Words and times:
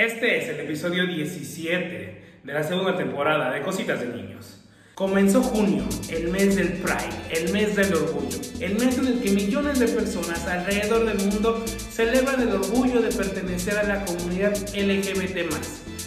Este 0.00 0.38
es 0.38 0.48
el 0.48 0.60
episodio 0.60 1.06
17 1.06 2.22
de 2.42 2.52
la 2.54 2.62
segunda 2.64 2.96
temporada 2.96 3.52
de 3.52 3.60
Cositas 3.60 4.00
de 4.00 4.06
Niños. 4.06 4.64
Comenzó 4.94 5.42
junio, 5.42 5.84
el 6.08 6.28
mes 6.28 6.56
del 6.56 6.68
Pride, 6.68 7.20
el 7.30 7.52
mes 7.52 7.76
del 7.76 7.92
orgullo, 7.92 8.38
el 8.60 8.78
mes 8.78 8.96
en 8.96 9.08
el 9.08 9.20
que 9.20 9.32
millones 9.32 9.78
de 9.78 9.88
personas 9.88 10.46
alrededor 10.46 11.04
del 11.04 11.18
mundo 11.18 11.62
celebran 11.66 12.40
el 12.40 12.48
orgullo 12.48 13.02
de 13.02 13.12
pertenecer 13.12 13.76
a 13.76 13.82
la 13.82 14.02
comunidad 14.06 14.56
LGBT+, 14.74 15.54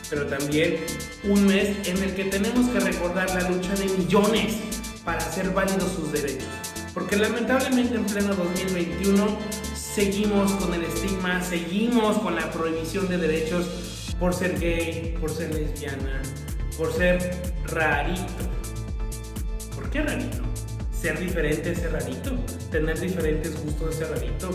pero 0.09 0.25
también 0.25 0.77
un 1.25 1.45
mes 1.45 1.87
en 1.87 2.01
el 2.01 2.15
que 2.15 2.23
tenemos 2.23 2.67
que 2.71 2.79
recordar 2.79 3.29
la 3.29 3.47
lucha 3.47 3.75
de 3.75 3.85
millones 3.95 4.55
para 5.05 5.19
hacer 5.19 5.51
válidos 5.51 5.91
sus 5.91 6.11
derechos. 6.11 6.49
Porque 6.95 7.15
lamentablemente 7.15 7.93
en 7.93 8.05
pleno 8.05 8.33
2021 8.33 9.37
seguimos 9.93 10.51
con 10.53 10.73
el 10.73 10.83
estigma, 10.83 11.39
seguimos 11.41 12.17
con 12.17 12.35
la 12.35 12.49
prohibición 12.51 13.07
de 13.09 13.19
derechos 13.19 14.15
por 14.19 14.33
ser 14.33 14.59
gay, 14.59 15.15
por 15.19 15.29
ser 15.29 15.53
lesbiana, 15.53 16.21
por 16.77 16.91
ser 16.91 17.31
rarito. 17.67 18.43
¿Por 19.75 19.91
qué 19.91 20.01
rarito? 20.01 20.41
Ser 20.91 21.20
diferente 21.20 21.73
es 21.73 21.91
rarito, 21.91 22.31
tener 22.71 22.99
diferentes 22.99 23.63
gustos 23.63 24.01
es 24.01 24.09
rarito. 24.09 24.49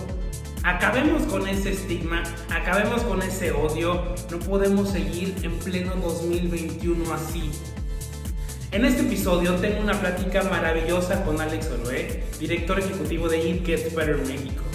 Acabemos 0.65 1.23
con 1.25 1.47
ese 1.47 1.71
estigma, 1.71 2.25
acabemos 2.51 3.03
con 3.03 3.23
ese 3.23 3.53
odio, 3.53 4.15
no 4.31 4.39
podemos 4.41 4.91
seguir 4.91 5.37
en 5.43 5.57
pleno 5.61 5.95
2021 6.03 7.15
así. 7.15 7.51
En 8.73 8.85
este 8.85 9.03
episodio 9.03 9.55
tengo 9.55 9.83
una 9.83 9.99
plática 9.99 10.43
maravillosa 10.43 11.25
con 11.25 11.41
Alex 11.41 11.71
Oroe, 11.71 12.25
director 12.41 12.81
ejecutivo 12.81 13.29
de 13.29 13.49
It 13.49 13.65
Gets 13.65 13.95
Better 13.95 14.17
México. 14.27 14.68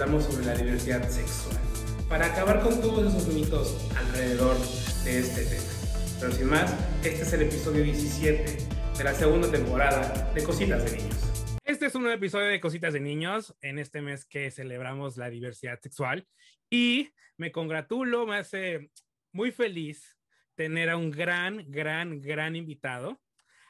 Hablamos 0.00 0.24
sobre 0.24 0.46
la 0.46 0.54
diversidad 0.54 1.06
sexual, 1.10 1.60
para 2.08 2.24
acabar 2.24 2.62
con 2.62 2.80
todos 2.80 3.14
esos 3.14 3.34
mitos 3.34 3.86
alrededor 3.94 4.56
de 5.04 5.18
este 5.18 5.44
tema. 5.44 5.70
Pero 6.18 6.32
sin 6.32 6.46
más, 6.46 6.74
este 7.04 7.20
es 7.20 7.32
el 7.34 7.42
episodio 7.42 7.84
17 7.84 8.56
de 8.96 9.04
la 9.04 9.12
segunda 9.12 9.50
temporada 9.50 10.32
de 10.32 10.42
Cositas 10.42 10.90
de 10.90 10.96
Niños. 10.96 11.58
Este 11.66 11.84
es 11.84 11.94
un 11.94 12.04
nuevo 12.04 12.16
episodio 12.16 12.46
de 12.46 12.60
Cositas 12.60 12.94
de 12.94 13.00
Niños 13.00 13.54
en 13.60 13.78
este 13.78 14.00
mes 14.00 14.24
que 14.24 14.50
celebramos 14.50 15.18
la 15.18 15.28
diversidad 15.28 15.78
sexual 15.82 16.26
y 16.70 17.10
me 17.36 17.52
congratulo, 17.52 18.26
me 18.26 18.36
hace 18.36 18.90
muy 19.32 19.50
feliz 19.52 20.16
tener 20.54 20.88
a 20.88 20.96
un 20.96 21.10
gran, 21.10 21.70
gran, 21.70 22.22
gran 22.22 22.56
invitado, 22.56 23.20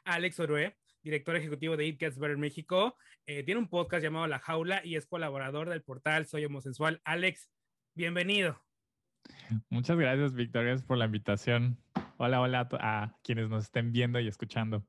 Alex 0.05 0.39
Orue, 0.39 0.77
director 1.03 1.35
ejecutivo 1.35 1.77
de 1.77 1.87
It 1.87 1.99
Gets 1.99 2.19
Better 2.19 2.37
México. 2.37 2.97
Eh, 3.33 3.45
tiene 3.45 3.61
un 3.61 3.69
podcast 3.69 4.03
llamado 4.03 4.27
La 4.27 4.41
Jaula 4.41 4.85
y 4.85 4.97
es 4.97 5.07
colaborador 5.07 5.69
del 5.69 5.83
portal 5.83 6.27
Soy 6.27 6.45
Homosensual. 6.45 7.01
Alex, 7.05 7.49
bienvenido. 7.95 8.61
Muchas 9.69 9.97
gracias, 9.97 10.35
Victoria, 10.35 10.77
por 10.85 10.99
la 10.99 11.05
invitación. 11.05 11.79
Hola, 12.17 12.41
hola 12.41 12.69
a 12.73 13.17
quienes 13.23 13.49
nos 13.49 13.67
estén 13.67 13.93
viendo 13.93 14.19
y 14.19 14.27
escuchando. 14.27 14.85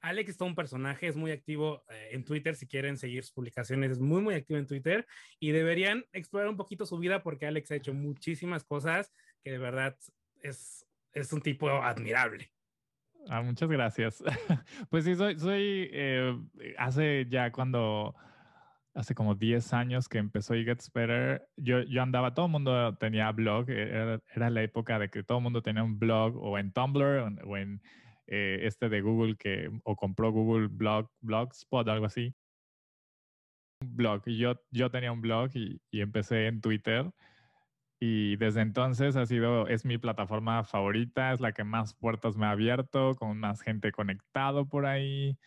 Alex 0.00 0.30
es 0.30 0.36
todo 0.36 0.48
un 0.48 0.56
personaje, 0.56 1.06
es 1.06 1.14
muy 1.14 1.30
activo 1.30 1.84
eh, 1.88 2.08
en 2.10 2.24
Twitter, 2.24 2.56
si 2.56 2.66
quieren 2.66 2.98
seguir 2.98 3.22
sus 3.22 3.32
publicaciones, 3.32 3.92
es 3.92 4.00
muy, 4.00 4.22
muy 4.22 4.34
activo 4.34 4.58
en 4.58 4.66
Twitter 4.66 5.06
y 5.38 5.52
deberían 5.52 6.04
explorar 6.10 6.48
un 6.48 6.56
poquito 6.56 6.86
su 6.86 6.98
vida 6.98 7.22
porque 7.22 7.46
Alex 7.46 7.70
ha 7.70 7.76
hecho 7.76 7.94
muchísimas 7.94 8.64
cosas 8.64 9.12
que 9.44 9.52
de 9.52 9.58
verdad 9.58 9.96
es 10.42 10.84
es 11.14 11.32
un 11.32 11.40
tipo 11.40 11.70
admirable. 11.70 12.50
Ah, 13.28 13.42
muchas 13.42 13.68
gracias. 13.68 14.22
pues 14.90 15.04
sí, 15.04 15.14
soy, 15.14 15.38
soy 15.38 15.88
eh, 15.92 16.38
hace 16.78 17.26
ya 17.28 17.50
cuando, 17.52 18.14
hace 18.94 19.14
como 19.14 19.34
10 19.34 19.72
años 19.72 20.08
que 20.08 20.18
empezó 20.18 20.54
y 20.54 20.64
Gets 20.64 20.92
Better, 20.92 21.48
yo, 21.56 21.82
yo 21.82 22.02
andaba, 22.02 22.34
todo 22.34 22.46
el 22.46 22.52
mundo 22.52 22.96
tenía 22.96 23.30
blog, 23.32 23.68
era, 23.70 24.20
era, 24.34 24.50
la 24.50 24.62
época 24.62 24.98
de 24.98 25.08
que 25.08 25.22
todo 25.22 25.38
el 25.38 25.44
mundo 25.44 25.62
tenía 25.62 25.82
un 25.82 25.98
blog 25.98 26.36
o 26.36 26.58
en 26.58 26.72
Tumblr 26.72 27.42
o 27.44 27.56
en, 27.56 27.82
eh, 28.26 28.60
este 28.62 28.88
de 28.88 29.00
Google 29.00 29.36
que, 29.36 29.70
o 29.84 29.96
compró 29.96 30.30
Google 30.30 30.68
Blog, 30.68 31.10
Blogspot, 31.20 31.88
algo 31.88 32.06
así. 32.06 32.34
Blog, 33.80 34.22
yo, 34.26 34.60
yo 34.70 34.90
tenía 34.90 35.12
un 35.12 35.20
blog 35.20 35.50
y, 35.54 35.80
y 35.90 36.00
empecé 36.00 36.46
en 36.46 36.60
Twitter 36.60 37.10
y 38.00 38.36
desde 38.36 38.60
entonces 38.60 39.16
ha 39.16 39.26
sido, 39.26 39.68
es 39.68 39.84
mi 39.84 39.98
plataforma 39.98 40.64
favorita, 40.64 41.32
es 41.32 41.40
la 41.40 41.52
que 41.52 41.64
más 41.64 41.94
puertas 41.94 42.36
me 42.36 42.46
ha 42.46 42.50
abierto, 42.50 43.14
con 43.16 43.38
más 43.38 43.62
gente 43.62 43.92
conectado 43.92 44.68
por 44.68 44.86
ahí. 44.86 45.38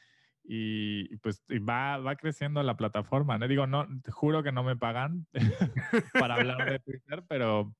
Y 0.43 1.17
pues 1.17 1.43
va, 1.49 1.97
va 1.97 2.15
creciendo 2.15 2.63
la 2.63 2.77
plataforma. 2.77 3.37
No 3.37 3.47
digo, 3.49 3.67
no, 3.67 3.85
te 4.01 4.11
juro 4.11 4.43
que 4.43 4.53
no 4.53 4.63
me 4.63 4.77
pagan 4.77 5.27
para 6.19 6.35
hablar 6.35 6.69
de 6.69 6.79
Twitter, 6.79 7.23
pero 7.27 7.75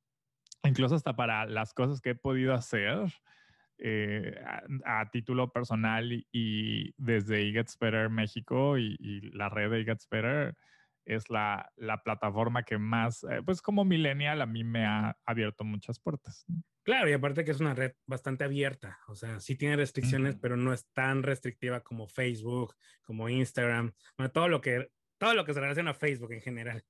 incluso 0.64 0.96
hasta 0.96 1.16
para 1.16 1.46
las 1.46 1.74
cosas 1.74 2.02
que 2.02 2.10
he 2.10 2.16
podido 2.16 2.54
hacer 2.54 3.14
eh, 3.80 4.44
a, 4.86 5.10
título 5.12 5.52
personal 5.52 6.12
y, 6.32 6.94
desde 6.98 7.44
It 7.44 7.70
Better 7.80 8.10
México 8.10 8.78
y, 8.78 8.98
y 9.00 9.22
la 9.32 9.48
red 9.50 9.72
de 9.72 9.82
It 9.82 10.02
Better, 10.12 10.58
es 11.08 11.30
la, 11.30 11.72
la 11.78 12.04
plataforma 12.04 12.64
que 12.64 12.78
más, 12.78 13.24
eh, 13.24 13.42
pues 13.44 13.62
como 13.62 13.86
millennial, 13.86 14.42
a 14.42 14.46
mí 14.46 14.64
me 14.64 14.86
ha 14.86 15.18
abierto 15.26 15.64
muchas 15.64 16.00
puertas. 16.00 16.46
Claro, 16.84 17.10
y 17.10 17.14
aparte 17.14 17.44
que 17.44 17.52
es 17.52 17.60
una 17.60 17.74
red 17.74 17.94
bastante 18.06 18.44
abierta, 18.44 19.00
o 19.08 19.16
sea, 19.16 19.40
sí 19.40 19.56
tiene 19.56 19.78
restricciones, 19.78 20.36
pero 20.36 20.58
no 20.58 20.74
es 20.74 20.86
tan 20.94 21.24
restrictiva 21.24 21.82
como 21.82 22.08
Facebook, 22.08 22.76
como 23.04 23.30
Instagram, 23.30 23.94
todo 24.34 24.50
lo 24.50 24.62
que, 24.62 24.90
todo 25.18 25.34
lo 25.34 25.46
que 25.46 25.54
se 25.54 25.62
relaciona 25.62 25.92
a 25.92 25.96
Facebook 25.96 26.34
en 26.34 26.42
general. 26.42 26.84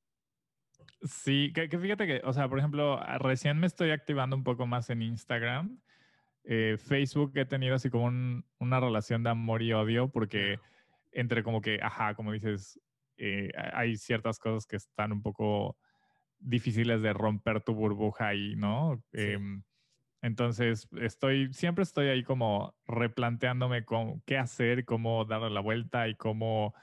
Sí, 1.01 1.51
que, 1.53 1.67
fíjate 1.69 2.07
que, 2.07 2.21
o 2.23 2.33
sea, 2.33 2.49
por 2.49 2.59
ejemplo, 2.59 2.99
recién 3.19 3.59
me 3.59 3.67
estoy 3.67 3.91
activando 3.91 4.35
un 4.35 4.43
poco 4.43 4.65
más 4.65 4.89
en 4.89 5.01
Instagram. 5.01 5.79
Eh, 6.43 6.77
Facebook 6.79 7.33
he 7.35 7.45
tenido 7.45 7.75
así 7.75 7.89
como 7.89 8.43
una 8.59 8.79
relación 8.79 9.23
de 9.23 9.29
amor 9.29 9.61
y 9.61 9.73
odio 9.73 10.09
porque 10.09 10.59
entre 11.11 11.43
como 11.43 11.61
que, 11.61 11.79
ajá, 11.81 12.13
como 12.15 12.31
dices, 12.31 12.79
eh, 13.17 13.49
hay 13.73 13.97
ciertas 13.97 14.39
cosas 14.39 14.65
que 14.65 14.75
están 14.75 15.11
un 15.11 15.21
poco 15.21 15.77
difíciles 16.39 17.01
de 17.01 17.13
romper 17.13 17.61
tu 17.61 17.73
burbuja 17.73 18.27
ahí, 18.27 18.55
¿no? 18.55 19.03
Em, 19.11 19.63
entonces, 20.21 20.87
estoy, 20.99 21.53
siempre 21.53 21.83
estoy 21.83 22.07
ahí 22.07 22.23
como 22.23 22.75
replanteándome 22.85 23.85
con, 23.85 24.21
qué 24.21 24.37
hacer, 24.37 24.85
cómo 24.85 25.25
darle 25.25 25.49
la 25.49 25.61
vuelta 25.61 26.07
y 26.07 26.15
cómo, 26.15 26.73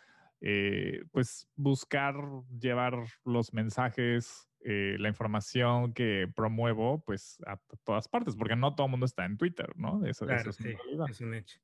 eh, 0.41 1.05
pues, 1.13 1.49
buscar 1.57 2.15
llevar 2.59 2.99
los 3.25 3.53
mensajes, 3.53 4.49
eh, 4.61 4.97
la 4.99 5.09
información 5.09 5.95
que 5.95 6.29
promuevo, 6.35 7.03
pues, 7.05 7.39
a 7.47 7.59
todas 7.85 8.09
partes, 8.09 8.37
porque 8.37 8.57
no 8.57 8.75
todo 8.75 8.87
el 8.87 8.91
mundo 8.93 9.07
está 9.07 9.25
en 9.25 9.37
Twitter, 9.37 9.73
¿no? 9.77 10.05
Eso, 10.07 10.29
es, 10.29 10.47
es 10.47 11.21
un 11.21 11.35
hecho. 11.35 11.61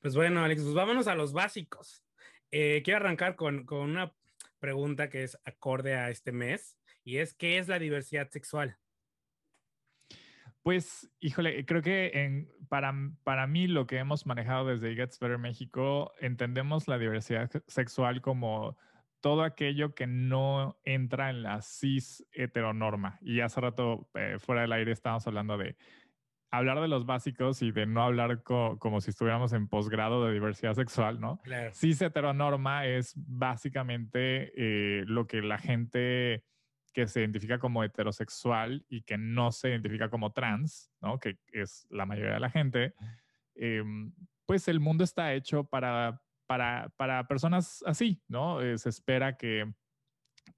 Pues 0.00 0.14
bueno, 0.14 0.42
Alex, 0.42 0.62
pues 0.62 0.74
vámonos 0.74 1.08
a 1.08 1.14
los 1.14 1.32
básicos. 1.32 2.04
Eh, 2.50 2.82
quiero 2.84 3.00
arrancar 3.00 3.36
con, 3.36 3.66
una 3.70 4.14
pregunta 4.58 5.08
que 5.08 5.22
es 5.22 5.38
acorde 5.44 5.94
a 5.94 6.10
este 6.10 6.32
mes 6.32 6.78
y 7.04 7.18
es, 7.18 7.34
¿qué 7.34 7.58
es 7.58 7.68
la 7.68 7.78
diversidad 7.78 8.28
sexual? 8.30 8.76
Pues, 10.62 11.10
híjole, 11.20 11.64
creo 11.64 11.82
que 11.82 12.46
para, 12.68 12.92
para 13.24 13.46
mí 13.46 13.68
lo 13.68 13.86
que 13.86 13.98
hemos 13.98 14.26
manejado 14.26 14.66
desde 14.66 14.94
Gets 14.94 15.18
Better 15.18 15.38
México, 15.38 16.12
entendemos 16.20 16.88
la 16.88 16.98
diversidad 16.98 17.50
sexual 17.66 18.20
como 18.20 18.76
todo 19.20 19.42
aquello 19.42 19.94
que 19.94 20.06
no 20.06 20.78
entra 20.84 21.30
en 21.30 21.42
la 21.42 21.62
cis 21.62 22.26
heteronorma. 22.32 23.18
Y 23.22 23.40
hace 23.40 23.60
rato, 23.60 24.08
eh, 24.14 24.36
fuera 24.38 24.62
del 24.62 24.72
aire, 24.72 24.92
estábamos 24.92 25.26
hablando 25.26 25.56
de 25.56 25.76
hablar 26.50 26.80
de 26.80 26.88
los 26.88 27.06
básicos 27.06 27.62
y 27.62 27.72
de 27.72 27.86
no 27.86 28.02
hablar 28.02 28.42
como 28.42 29.00
si 29.00 29.10
estuviéramos 29.10 29.52
en 29.52 29.68
posgrado 29.68 30.24
de 30.24 30.32
diversidad 30.32 30.74
sexual, 30.74 31.20
¿no? 31.20 31.38
Claro. 31.42 31.74
Cis 31.74 32.00
heteronorma 32.00 32.86
es 32.86 33.12
básicamente 33.16 34.52
eh, 34.56 35.04
lo 35.06 35.26
que 35.26 35.42
la 35.42 35.58
gente 35.58 36.44
que 36.92 37.06
se 37.06 37.20
identifica 37.20 37.58
como 37.58 37.84
heterosexual 37.84 38.84
y 38.88 39.02
que 39.02 39.18
no 39.18 39.52
se 39.52 39.68
identifica 39.68 40.08
como 40.08 40.32
trans, 40.32 40.90
¿no? 41.00 41.18
Que 41.18 41.38
es 41.52 41.86
la 41.90 42.06
mayoría 42.06 42.34
de 42.34 42.40
la 42.40 42.50
gente, 42.50 42.94
em, 43.54 44.12
pues 44.46 44.68
el 44.68 44.80
mundo 44.80 45.04
está 45.04 45.34
hecho 45.34 45.64
para, 45.64 46.22
para, 46.46 46.88
para 46.96 47.28
personas 47.28 47.84
así, 47.86 48.22
¿no? 48.26 48.62
Eh, 48.62 48.78
se 48.78 48.88
espera 48.88 49.36
que 49.36 49.70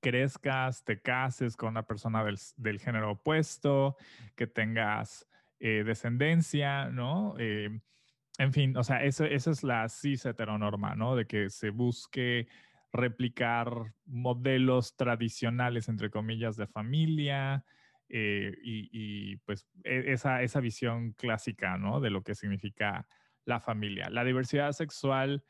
crezcas, 0.01 0.85
te 0.85 1.03
cases 1.03 1.57
con 1.57 1.71
una 1.71 1.85
persona 1.85 2.25
del, 2.25 2.39
del 2.57 2.79
género 2.79 3.13
opuesto, 3.13 3.97
que 4.37 4.47
tengas 4.47 5.27
eh, 5.63 5.85
descendencia, 5.85 6.89
¿no? 6.89 7.35
Eh, 7.39 7.81
en 8.39 8.53
fin, 8.55 8.75
o 8.79 8.83
sea, 8.83 9.05
eso, 9.05 9.27
esa 9.27 9.51
es 9.51 9.63
la 9.63 9.87
cis 9.91 10.25
heteronorma, 10.25 10.95
¿no? 10.95 11.15
De 11.17 11.27
que 11.27 11.51
se 11.51 11.69
busque 11.69 12.49
replicar 12.93 13.69
modelos 14.07 14.97
tradicionales, 14.97 15.91
entre 15.91 16.09
comillas, 16.09 16.57
de 16.57 16.67
familia 16.67 17.67
eh, 18.09 18.57
y, 18.63 19.37
pues 19.45 19.69
e, 19.85 20.13
esa, 20.13 20.43
esa 20.43 20.61
visión 20.61 21.13
clásica, 21.13 21.77
¿no? 21.77 22.01
De 22.01 22.09
lo 22.09 22.23
que 22.23 22.35
significa 22.35 23.07
la 23.45 23.61
familia. 23.61 24.09
La 24.09 24.25
diversidad 24.25 24.73
sexual, 24.73 25.45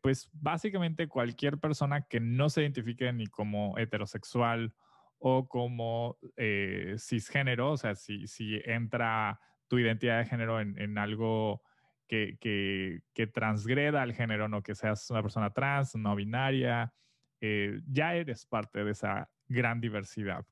pues 0.00 0.30
básicamente 0.32 1.08
cualquier 1.08 1.58
persona 1.58 2.02
que 2.02 2.20
no 2.20 2.48
se 2.48 2.62
identifique 2.62 3.12
ni 3.12 3.26
como 3.26 3.76
heterosexual 3.78 4.72
o 5.18 5.48
como 5.48 6.18
eh, 6.36 6.94
cisgénero, 6.98 7.72
o 7.72 7.76
sea, 7.76 7.94
si, 7.94 8.26
si 8.26 8.60
entra 8.64 9.40
tu 9.68 9.78
identidad 9.78 10.18
de 10.18 10.26
género 10.26 10.60
en, 10.60 10.98
algo 10.98 11.62
que, 12.06 12.36
que, 12.40 13.26
transgreda 13.26 14.02
al 14.02 14.14
género, 14.14 14.48
no 14.48 14.62
que 14.62 14.74
seas 14.74 15.10
una 15.10 15.22
persona 15.22 15.52
trans, 15.52 15.96
no 15.96 16.14
binaria, 16.14 16.92
eh, 17.40 17.80
ya 17.88 18.14
eres 18.14 18.46
parte 18.46 18.84
de 18.84 18.92
esa 18.92 19.28
gran 19.48 19.80
diversidad. 19.80 20.46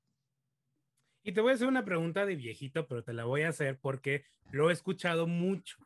Y 1.22 1.32
te 1.32 1.40
voy 1.40 1.52
a 1.52 1.54
hacer 1.54 1.68
una 1.68 1.84
pregunta 1.84 2.26
de 2.26 2.36
viejito, 2.36 2.86
pero 2.86 3.02
te 3.02 3.14
la 3.14 3.24
voy 3.24 3.42
a 3.42 3.48
hacer 3.48 3.78
porque 3.78 4.24
lo 4.50 4.70
he 4.70 4.72
escuchado 4.72 5.26
mucho. 5.26 5.76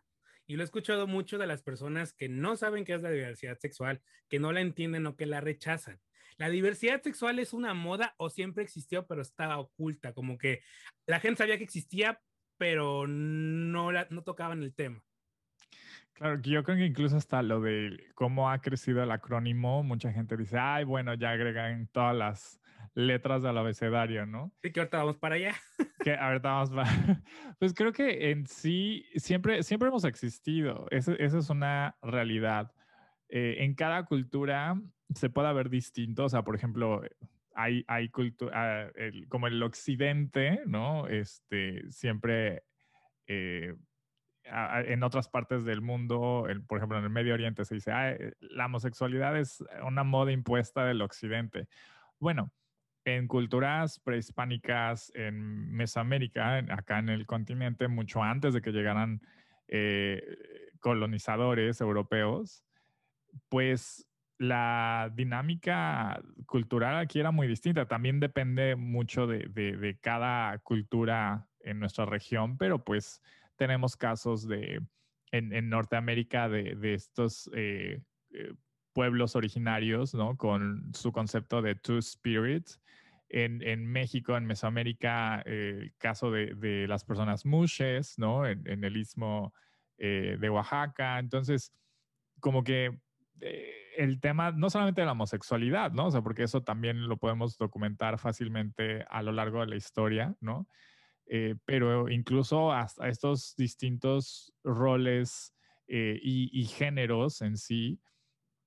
Y 0.46 0.56
lo 0.56 0.62
he 0.62 0.64
escuchado 0.64 1.06
mucho 1.06 1.38
de 1.38 1.46
las 1.46 1.62
personas 1.62 2.12
que 2.12 2.28
no 2.28 2.56
saben 2.56 2.84
qué 2.84 2.94
es 2.94 3.02
la 3.02 3.10
diversidad 3.10 3.58
sexual, 3.58 4.00
que 4.28 4.40
no 4.40 4.50
la 4.52 4.62
entienden 4.62 5.06
o 5.06 5.14
que 5.14 5.26
la 5.26 5.40
rechazan. 5.40 6.00
¿La 6.36 6.48
diversidad 6.48 7.02
sexual 7.02 7.38
es 7.38 7.52
una 7.52 7.74
moda 7.74 8.14
o 8.18 8.30
siempre 8.30 8.62
existió, 8.62 9.06
pero 9.06 9.22
estaba 9.22 9.58
oculta? 9.58 10.12
Como 10.12 10.38
que 10.38 10.62
la 11.06 11.20
gente 11.20 11.38
sabía 11.38 11.58
que 11.58 11.64
existía, 11.64 12.20
pero 12.58 13.06
no, 13.06 13.92
la, 13.92 14.06
no 14.10 14.22
tocaban 14.22 14.62
el 14.62 14.74
tema. 14.74 15.02
Claro, 16.18 16.40
yo 16.42 16.64
creo 16.64 16.76
que 16.76 16.86
incluso 16.86 17.16
hasta 17.16 17.42
lo 17.42 17.60
de 17.60 18.10
cómo 18.14 18.50
ha 18.50 18.60
crecido 18.60 19.02
el 19.02 19.10
acrónimo, 19.12 19.84
mucha 19.84 20.12
gente 20.12 20.36
dice, 20.36 20.58
ay, 20.58 20.82
bueno, 20.82 21.14
ya 21.14 21.30
agregan 21.30 21.86
todas 21.92 22.16
las 22.16 22.60
letras 22.94 23.42
del 23.42 23.56
abecedario, 23.56 24.26
¿no? 24.26 24.52
Sí, 24.60 24.72
que 24.72 24.80
ahorita 24.80 24.98
vamos 24.98 25.16
para 25.16 25.36
allá. 25.36 25.54
Que 26.04 26.14
ahorita 26.14 26.48
vamos 26.48 26.70
para... 26.70 26.88
Pues 27.58 27.74
creo 27.74 27.92
que 27.92 28.30
en 28.30 28.46
sí 28.46 29.06
siempre, 29.16 29.62
siempre 29.62 29.88
hemos 29.88 30.04
existido, 30.04 30.86
esa 30.90 31.14
es 31.14 31.50
una 31.50 31.96
realidad. 32.02 32.72
Eh, 33.28 33.56
en 33.60 33.74
cada 33.74 34.04
cultura 34.04 34.80
se 35.14 35.30
puede 35.30 35.52
ver 35.52 35.68
distinto, 35.70 36.24
o 36.24 36.28
sea, 36.28 36.42
por 36.42 36.54
ejemplo, 36.54 37.02
hay, 37.54 37.84
hay 37.88 38.08
cultura, 38.08 38.52
ah, 38.54 38.90
como 39.28 39.46
el 39.46 39.62
occidente, 39.62 40.62
¿no? 40.66 41.06
Este, 41.08 41.90
siempre... 41.90 42.62
Eh, 43.26 43.74
en 44.50 45.02
otras 45.02 45.28
partes 45.28 45.64
del 45.64 45.82
mundo, 45.82 46.46
por 46.66 46.78
ejemplo 46.78 46.96
en 46.96 47.04
el 47.04 47.10
Medio 47.10 47.34
Oriente 47.34 47.66
se 47.66 47.74
dice, 47.74 47.92
ah, 47.92 48.16
la 48.40 48.64
homosexualidad 48.64 49.36
es 49.36 49.62
una 49.86 50.04
moda 50.04 50.32
impuesta 50.32 50.86
del 50.86 51.02
occidente. 51.02 51.68
Bueno, 52.18 52.50
en 53.04 53.26
culturas 53.26 54.00
prehispánicas 54.00 55.10
en 55.14 55.70
Mesoamérica, 55.72 56.58
acá 56.70 56.98
en 56.98 57.08
el 57.08 57.26
continente, 57.26 57.88
mucho 57.88 58.22
antes 58.22 58.54
de 58.54 58.60
que 58.60 58.72
llegaran 58.72 59.20
eh, 59.68 60.22
colonizadores 60.80 61.80
europeos, 61.80 62.64
pues 63.48 64.08
la 64.38 65.10
dinámica 65.14 66.22
cultural 66.46 66.96
aquí 66.96 67.18
era 67.20 67.32
muy 67.32 67.48
distinta. 67.48 67.86
También 67.86 68.20
depende 68.20 68.76
mucho 68.76 69.26
de, 69.26 69.98
cada 70.00 70.58
cultura 70.58 71.48
en 71.60 71.80
nuestra 71.80 72.06
región, 72.06 72.56
pero 72.56 72.84
pues 72.84 73.20
tenemos 73.56 73.96
casos 73.96 74.46
de 74.46 74.80
en, 75.32 75.68
Norteamérica 75.68 76.48
de, 76.48 76.94
estos 76.94 77.50
eh, 77.52 78.00
eh, 78.30 78.54
pueblos 78.92 79.36
originarios, 79.36 80.14
¿no? 80.14 80.36
Con 80.36 80.92
su 80.94 81.12
concepto 81.12 81.60
de 81.60 81.74
two 81.74 82.00
spirits. 82.00 82.80
En, 83.30 83.84
México, 83.84 84.38
en 84.38 84.46
Mesoamérica, 84.46 85.42
eh, 85.44 85.80
el 85.82 85.94
caso 85.98 86.30
de, 86.30 86.86
las 86.88 87.04
personas 87.04 87.44
mushes, 87.44 88.18
¿no? 88.18 88.46
En, 88.46 88.84
el 88.84 88.96
istmo 88.96 89.52
de 89.98 90.48
Oaxaca. 90.48 91.18
Entonces, 91.18 91.72
como 92.40 92.62
que 92.62 92.98
el 93.96 94.20
tema, 94.20 94.52
no 94.52 94.70
solamente 94.70 95.00
de 95.00 95.06
la 95.06 95.12
homosexualidad, 95.12 95.92
¿no? 95.92 96.06
O 96.06 96.10
sea, 96.10 96.22
porque 96.22 96.44
eso 96.44 96.62
también 96.62 97.08
lo 97.08 97.16
podemos 97.16 97.56
documentar 97.58 98.18
fácilmente 98.18 99.04
a 99.08 99.22
lo 99.22 99.32
largo 99.32 99.60
de 99.60 99.66
la 99.66 99.76
historia, 99.76 100.34
¿no? 100.40 100.68
pero 101.66 102.08
incluso 102.08 102.72
hasta 102.72 103.06
estos 103.06 103.54
distintos 103.54 104.50
roles 104.64 105.54
y, 105.86 106.64
géneros 106.64 107.42
en 107.42 107.58
sí, 107.58 108.00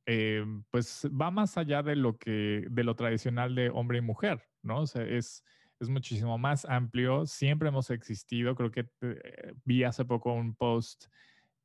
eh, 0.06 0.44
pues 0.72 1.08
va 1.10 1.30
más 1.32 1.58
allá 1.58 1.84
de 1.84 1.96
lo 1.96 2.18
que, 2.18 2.66
de 2.70 2.84
lo 2.84 2.96
tradicional 2.96 3.54
de 3.54 3.70
hombre 3.70 4.00
y 4.00 4.02
mujer, 4.02 4.44
¿no? 4.64 4.82
O 4.82 4.88
sea, 4.88 5.04
es, 5.04 5.44
es 5.80 5.90
muchísimo 5.90 6.38
más 6.38 6.66
amplio, 6.66 7.26
siempre 7.26 7.70
hemos 7.70 7.90
existido, 7.92 8.56
creo 8.56 8.72
que 8.72 8.90
eh, 9.02 9.54
vi 9.64 9.84
hace 9.84 10.04
poco 10.04 10.34
un 10.34 10.56
post 10.56 11.06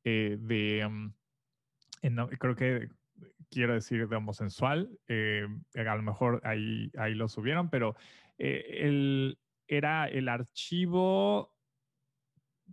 eh, 0.03 0.37
de, 0.39 0.87
mm, 0.87 1.13
creo 2.39 2.55
que 2.55 2.89
quiero 3.49 3.73
decir 3.73 4.07
de 4.07 4.15
homosensual, 4.15 4.89
a 5.07 5.95
lo 5.95 6.01
mejor 6.01 6.41
ahí, 6.43 6.91
ahí 6.97 7.13
lo 7.13 7.27
subieron, 7.27 7.69
pero 7.69 7.95
el, 8.37 9.37
era 9.67 10.07
el 10.07 10.29
archivo 10.29 11.53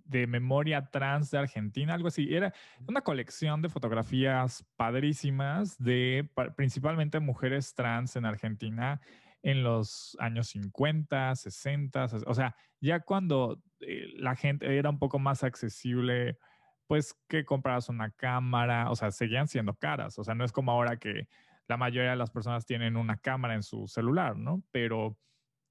de 0.05 0.27
memoria 0.27 0.91
trans 0.91 1.31
de 1.31 1.39
Argentina, 1.39 1.95
algo 1.95 2.09
así. 2.09 2.35
Era 2.35 2.53
una 2.87 3.03
colección 3.03 3.63
de 3.63 3.69
fotografías 3.69 4.65
padrísimas 4.77 5.79
de 5.79 6.29
principalmente 6.57 7.21
mujeres 7.21 7.75
trans 7.75 8.17
en 8.17 8.27
Argentina 8.27 9.01
en 9.43 9.63
los 9.63 10.17
años 10.21 10.49
50, 10.49 11.37
60, 11.37 12.07
o 12.27 12.35
sea, 12.35 12.57
ya 12.81 13.01
cuando 13.01 13.63
eh, 13.81 14.07
la 14.17 14.35
gente 14.37 14.79
era 14.79 14.89
un 14.89 14.99
poco 14.99 15.19
más 15.19 15.45
accesible, 15.45 16.39
pues 16.87 17.15
que 17.29 17.45
compraras 17.45 17.89
una 17.89 18.11
cámara, 18.11 18.91
o 18.91 18.97
sea, 18.97 19.11
seguían 19.11 19.49
siendo 19.49 19.75
caras, 19.75 20.19
o 20.19 20.25
sea, 20.25 20.35
no 20.35 20.45
es 20.45 20.53
como 20.53 20.73
ahora 20.73 20.99
que 20.99 21.29
la 21.67 21.77
mayoría 21.77 22.11
de 22.11 22.17
las 22.17 22.31
personas 22.31 22.67
tienen 22.67 22.97
una 22.97 23.17
cámara 23.17 23.55
en 23.55 23.63
su 23.63 23.87
celular, 23.89 24.37
¿no? 24.37 24.63
Pero, 24.71 25.17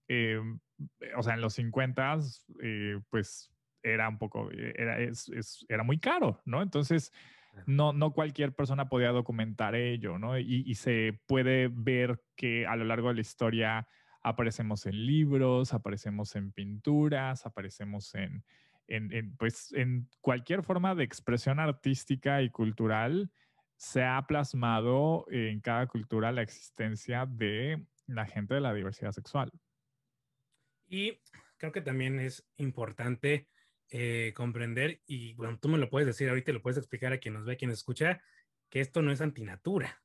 eh, 0.07 0.39
o 1.15 1.23
sea, 1.23 1.35
en 1.35 1.41
los 1.41 1.53
50, 1.53 2.17
eh, 2.61 2.99
pues 3.09 3.51
era 3.83 4.09
un 4.09 4.17
poco, 4.17 4.49
eh, 4.51 4.73
era, 4.75 4.99
es, 4.99 5.29
era 5.69 5.83
muy 5.83 5.99
caro, 5.99 6.41
¿no? 6.45 6.61
Entonces, 6.61 7.11
no, 7.67 7.93
no 7.93 8.13
cualquier 8.13 8.55
persona 8.55 8.89
podía 8.89 9.09
documentar 9.09 9.75
ello, 9.75 10.17
¿no? 10.17 10.39
Y, 10.39 10.73
se 10.75 11.19
puede 11.27 11.69
ver 11.71 12.19
que 12.35 12.65
a 12.65 12.75
lo 12.75 12.83
largo 12.85 13.09
de 13.09 13.15
la 13.15 13.21
historia 13.21 13.87
aparecemos 14.21 14.85
en 14.87 15.05
libros, 15.05 15.73
aparecemos 15.73 16.35
en 16.35 16.51
pinturas, 16.51 17.45
aparecemos 17.45 18.15
en, 18.15 18.43
en, 18.95 19.35
pues, 19.37 19.73
en 19.73 20.07
cualquier 20.21 20.63
forma 20.63 20.95
de 20.95 21.03
expresión 21.03 21.59
artística 21.59 22.41
y 22.41 22.49
cultural, 22.49 23.31
se 23.75 24.03
ha 24.03 24.25
plasmado 24.27 25.25
en 25.29 25.59
cada 25.59 25.87
cultura 25.87 26.31
la 26.31 26.41
existencia 26.41 27.25
de 27.25 27.85
la 28.07 28.25
gente 28.25 28.53
de 28.53 28.61
la 28.61 28.73
diversidad 28.73 29.11
sexual. 29.11 29.51
Y 30.87 31.19
creo 31.57 31.71
que 31.71 31.81
también 31.81 32.19
es 32.19 32.47
importante 32.57 33.49
eh, 33.89 34.33
comprender, 34.35 35.01
y 35.05 35.33
bueno, 35.33 35.57
tú 35.59 35.69
me 35.69 35.77
lo 35.77 35.89
puedes 35.89 36.07
decir 36.07 36.29
ahorita, 36.29 36.51
lo 36.51 36.61
puedes 36.61 36.77
explicar 36.77 37.13
a 37.13 37.17
quien 37.17 37.33
nos 37.33 37.45
ve, 37.45 37.53
a 37.53 37.57
quien 37.57 37.71
escucha, 37.71 38.21
que 38.69 38.79
esto 38.79 39.01
no 39.01 39.11
es 39.11 39.21
antinatura, 39.21 40.01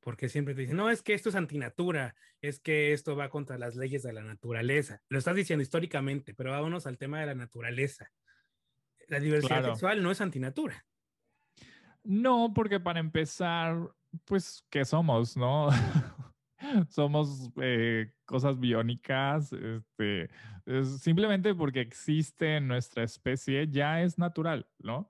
porque 0.00 0.28
siempre 0.28 0.54
te 0.54 0.62
dicen, 0.62 0.76
no, 0.76 0.90
es 0.90 1.02
que 1.02 1.14
esto 1.14 1.30
es 1.30 1.34
antinatura, 1.34 2.14
es 2.40 2.60
que 2.60 2.92
esto 2.92 3.16
va 3.16 3.30
contra 3.30 3.58
las 3.58 3.74
leyes 3.74 4.02
de 4.02 4.12
la 4.12 4.22
naturaleza. 4.22 5.02
Lo 5.08 5.18
estás 5.18 5.34
diciendo 5.34 5.62
históricamente, 5.62 6.34
pero 6.34 6.50
vámonos 6.50 6.86
al 6.86 6.98
tema 6.98 7.20
de 7.20 7.26
la 7.26 7.34
naturaleza. 7.34 8.12
La 9.08 9.20
diversidad 9.20 9.64
sexual 9.64 10.02
no 10.02 10.10
es 10.10 10.20
antinatura. 10.20 10.84
No, 12.02 12.52
porque 12.54 12.80
para 12.80 13.00
empezar, 13.00 13.90
pues, 14.24 14.64
¿qué 14.70 14.84
somos, 14.84 15.36
no? 15.36 15.68
somos 16.88 17.50
eh, 17.60 18.12
cosas 18.24 18.58
biónicas, 18.58 19.52
este, 19.52 20.30
simplemente 20.98 21.54
porque 21.54 21.80
existe 21.80 22.56
en 22.56 22.68
nuestra 22.68 23.04
especie 23.04 23.68
ya 23.68 24.02
es 24.02 24.18
natural, 24.18 24.66
¿no? 24.78 25.08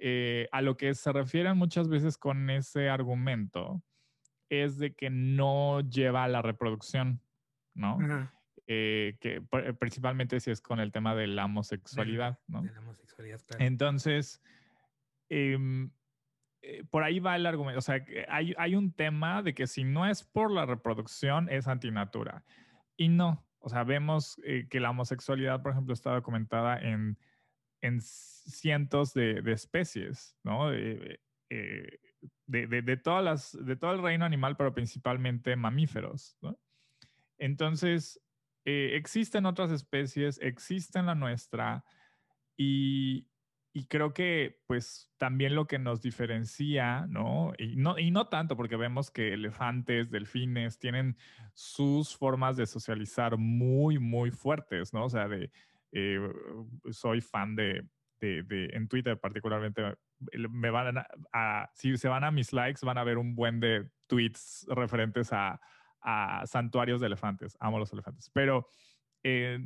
Eh, 0.00 0.48
a 0.52 0.60
lo 0.60 0.76
que 0.76 0.94
se 0.94 1.12
refieren 1.12 1.56
muchas 1.56 1.88
veces 1.88 2.18
con 2.18 2.50
ese 2.50 2.88
argumento 2.88 3.82
es 4.50 4.78
de 4.78 4.94
que 4.94 5.08
no 5.08 5.80
lleva 5.80 6.24
a 6.24 6.28
la 6.28 6.42
reproducción, 6.42 7.20
¿no? 7.74 7.98
Eh, 8.66 9.18
que 9.20 9.42
principalmente 9.78 10.40
si 10.40 10.50
es 10.50 10.62
con 10.62 10.80
el 10.80 10.90
tema 10.90 11.14
de 11.14 11.26
la 11.26 11.44
homosexualidad, 11.44 12.38
¿no? 12.46 12.62
De 12.62 12.72
la 12.72 12.80
homosexualidad, 12.80 13.40
claro. 13.46 13.62
Entonces, 13.62 14.42
em, 15.28 15.90
eh, 16.62 16.82
por 16.90 17.02
ahí 17.02 17.18
va 17.18 17.36
el 17.36 17.44
argumento. 17.44 17.78
O 17.78 17.82
sea, 17.82 18.02
hay, 18.28 18.54
hay 18.56 18.74
un 18.74 18.92
tema 18.92 19.42
de 19.42 19.52
que 19.52 19.66
si 19.66 19.84
no 19.84 20.06
es 20.06 20.24
por 20.24 20.50
la 20.50 20.64
reproducción, 20.64 21.50
es 21.50 21.68
antinatura. 21.68 22.42
Y 22.96 23.08
no. 23.08 23.44
O 23.58 23.68
sea, 23.68 23.84
vemos 23.84 24.40
eh, 24.44 24.66
que 24.70 24.80
la 24.80 24.90
homosexualidad, 24.90 25.62
por 25.62 25.72
ejemplo, 25.72 25.92
está 25.92 26.12
documentada 26.12 26.78
en, 26.78 27.18
en 27.82 28.00
cientos 28.00 29.12
de, 29.12 29.42
de, 29.42 29.52
especies, 29.52 30.38
¿no? 30.42 30.72
Eh, 30.72 31.20
de, 31.50 32.66
de, 32.66 32.82
de, 32.82 32.96
todas 32.96 33.22
las, 33.22 33.66
de 33.66 33.76
todo 33.76 33.92
el 33.92 34.02
reino 34.02 34.24
animal, 34.24 34.56
pero 34.56 34.72
principalmente 34.72 35.56
mamíferos, 35.56 36.38
¿no? 36.40 36.58
Entonces, 37.36 38.20
existen 38.64 39.46
otras 39.46 39.70
especies, 39.70 40.38
existen 40.42 41.06
la 41.06 41.14
nuestra, 41.14 41.84
y, 42.56 43.26
creo 43.88 44.14
que 44.14 44.60
pues 44.66 45.10
también 45.18 45.54
lo 45.56 45.66
que 45.66 45.78
nos 45.78 46.00
diferencia, 46.00 47.06
¿no? 47.08 47.52
Y, 47.58 47.76
¿no? 47.76 47.98
y 47.98 48.10
no 48.10 48.28
tanto 48.28 48.56
porque 48.56 48.76
vemos 48.76 49.10
que 49.10 49.32
elefantes, 49.34 50.10
delfines 50.10 50.78
tienen 50.78 51.16
sus 51.54 52.16
formas 52.16 52.56
de 52.56 52.66
socializar 52.66 53.36
muy, 53.36 53.98
muy 53.98 54.30
fuertes, 54.30 54.92
¿no? 54.92 55.06
O 55.06 55.10
sea, 55.10 55.26
de, 55.26 55.50
eh, 55.92 56.20
soy 56.90 57.20
fan 57.20 57.56
de, 57.56 57.84
de, 58.20 58.70
en 58.72 58.88
Twitter 58.88 59.18
particularmente, 59.18 59.82
me 60.50 60.70
van 60.70 61.04
a, 61.32 61.70
si 61.74 61.96
se 61.96 62.08
van 62.08 62.24
a 62.24 62.30
mis 62.30 62.52
likes, 62.52 62.86
van 62.86 62.98
a 62.98 63.04
ver 63.04 63.18
un 63.18 63.34
buen 63.34 63.60
de 63.60 63.88
tweets 64.06 64.66
referentes 64.68 65.32
a, 65.32 65.60
a 66.04 66.46
santuarios 66.46 67.00
de 67.00 67.08
elefantes. 67.08 67.56
Amo 67.58 67.78
los 67.78 67.92
elefantes. 67.92 68.30
Pero 68.32 68.68
eh, 69.24 69.58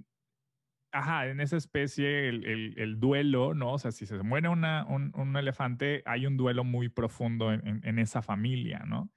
ajá, 0.92 1.26
en 1.28 1.40
esa 1.40 1.56
especie 1.56 2.28
el, 2.28 2.98
duelo, 2.98 3.54
¿no? 3.54 3.74
O 3.74 3.78
sea, 3.78 3.92
si 3.92 4.06
se 4.06 4.22
muere 4.22 4.48
un, 4.48 5.36
elefante, 5.36 6.02
hay 6.06 6.26
un 6.26 6.36
duelo 6.36 6.64
muy 6.64 6.88
profundo 6.88 7.52
en, 7.52 7.98
esa 7.98 8.22
familia, 8.22 8.84
¿no? 8.86 9.10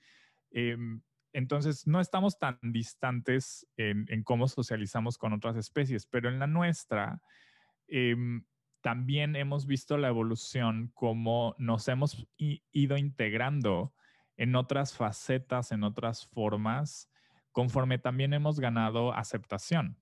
Em, 0.52 1.02
entonces, 1.34 1.88
no 1.88 2.02
estamos 2.02 2.38
tan 2.40 2.60
distantes 2.62 3.66
en, 3.78 4.24
cómo 4.24 4.48
socializamos 4.48 5.18
con 5.18 5.34
otras 5.34 5.56
especies, 5.56 6.06
pero 6.06 6.30
en 6.30 6.40
la 6.40 6.48
nuestra 6.48 7.22
em, 7.88 8.44
también 8.82 9.36
hemos 9.36 9.66
visto 9.66 9.98
la 9.98 10.10
evolución, 10.10 10.92
como 10.94 11.56
nos 11.58 11.88
hemos 11.88 12.28
ido 12.38 12.98
integrando 12.98 13.94
en 14.36 14.56
otras 14.56 14.96
facetas, 14.96 15.72
en 15.72 15.84
otras 15.84 16.26
formas, 16.28 17.11
conforme 17.52 17.98
también 17.98 18.34
hemos 18.34 18.60
ganado 18.60 19.14
aceptación. 19.14 19.98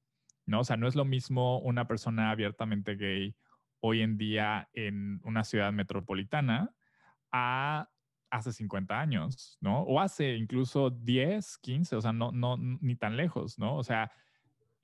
¿no? 0.45 0.61
O 0.61 0.63
sea, 0.63 0.77
no 0.77 0.87
es 0.87 0.95
lo 0.95 1.05
mismo 1.05 1.59
una 1.59 1.87
persona 1.87 2.31
abiertamente 2.31 2.95
gay 2.95 3.35
hoy 3.81 4.01
en 4.01 4.17
día 4.17 4.67
en 4.73 5.21
una 5.23 5.43
ciudad 5.43 5.71
metropolitana 5.71 6.73
a 7.31 7.89
hace 8.31 8.51
50 8.51 8.99
años, 8.99 9.57
¿no? 9.61 9.81
O 9.83 9.99
hace 9.99 10.35
incluso 10.35 10.89
10, 10.89 11.57
15, 11.59 11.95
o 11.95 12.01
sea, 12.01 12.13
no, 12.13 12.31
no, 12.31 12.57
ni 12.57 12.95
tan 12.95 13.17
lejos, 13.17 13.57
¿no? 13.57 13.75
O 13.75 13.83
sea, 13.83 14.11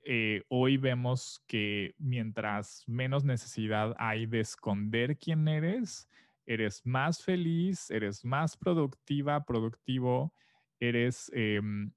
eh, 0.03 0.43
hoy 0.49 0.77
vemos 0.77 1.43
que 1.47 1.95
mientras 1.97 2.83
menos 2.87 3.23
necesidad 3.23 3.95
hay 3.97 4.25
de 4.25 4.39
esconder 4.39 5.17
quién 5.17 5.47
eres, 5.47 6.07
eres 6.45 6.85
más 6.85 7.23
feliz, 7.23 7.89
eres 7.91 8.23
más 8.23 8.57
productiva, 8.57 9.45
productivo, 9.45 10.33
eres 10.79 11.31
em, 11.33 11.91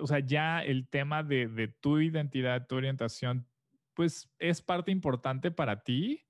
o 0.00 0.06
sea, 0.06 0.20
ya 0.20 0.62
el 0.62 0.88
tema 0.88 1.22
de, 1.22 1.74
tu 1.80 1.98
identidad, 2.00 2.66
tu 2.66 2.76
orientación, 2.76 3.46
pues 3.94 4.30
es 4.38 4.62
parte 4.62 4.90
importante 4.90 5.50
para 5.50 5.82
ti, 5.82 6.26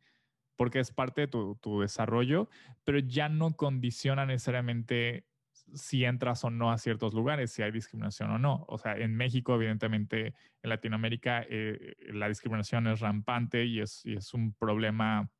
porque 0.56 0.80
es 0.80 0.90
parte 0.90 1.22
de 1.22 1.28
tu, 1.28 1.80
desarrollo, 1.80 2.48
pero 2.84 2.98
ya 2.98 3.28
no 3.28 3.56
condiciona 3.56 4.26
necesariamente 4.26 5.26
si 5.74 6.04
entras 6.04 6.42
o 6.44 6.50
no 6.50 6.72
a 6.72 6.78
ciertos 6.78 7.14
lugares, 7.14 7.52
si 7.52 7.62
hay 7.62 7.70
discriminación 7.70 8.30
o 8.30 8.38
no. 8.38 8.64
O 8.68 8.76
sea, 8.76 8.96
en 8.96 9.14
México, 9.14 9.54
evidentemente, 9.54 10.34
en 10.62 10.70
Latinoamérica, 10.70 11.46
eh, 11.48 11.94
la 12.12 12.28
discriminación 12.28 12.88
es 12.88 13.00
rampante 13.00 13.64
y 13.64 13.80
es, 13.80 14.04
es, 14.04 14.34
un 14.34 14.52
problema, 14.52 15.30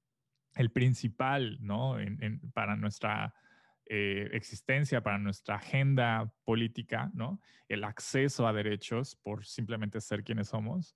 el 0.55 0.71
principal, 0.71 1.59
¿no? 1.61 1.97
para 2.55 2.77
nuestra 2.77 3.35
eh, 3.93 4.29
existencia, 4.35 5.03
para 5.03 5.19
nuestra 5.19 5.57
agenda 5.57 6.33
política, 6.45 7.11
¿no? 7.13 7.41
El 7.69 7.83
acceso 7.83 8.47
a 8.47 8.53
derechos 8.53 9.17
por 9.17 9.45
simplemente 9.45 10.01
ser 10.01 10.23
quienes 10.23 10.51
somos. 10.51 10.95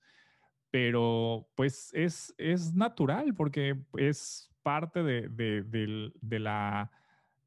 Pero 0.70 1.48
pues 1.56 1.90
es, 1.92 2.32
es 2.38 2.72
natural 2.72 3.34
porque 3.34 3.76
es 3.98 4.48
parte 4.62 5.02
de, 5.02 5.28
de, 5.28 6.38
la 6.38 6.92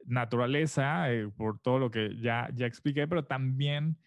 naturaleza, 0.06 1.14
eh, 1.14 1.30
por 1.30 1.62
todo 1.62 1.80
lo 1.80 1.92
que 1.92 2.18
ya, 2.20 2.50
ya 2.54 2.66
expliqué, 2.66 3.08
pero 3.08 3.24
también 3.24 3.98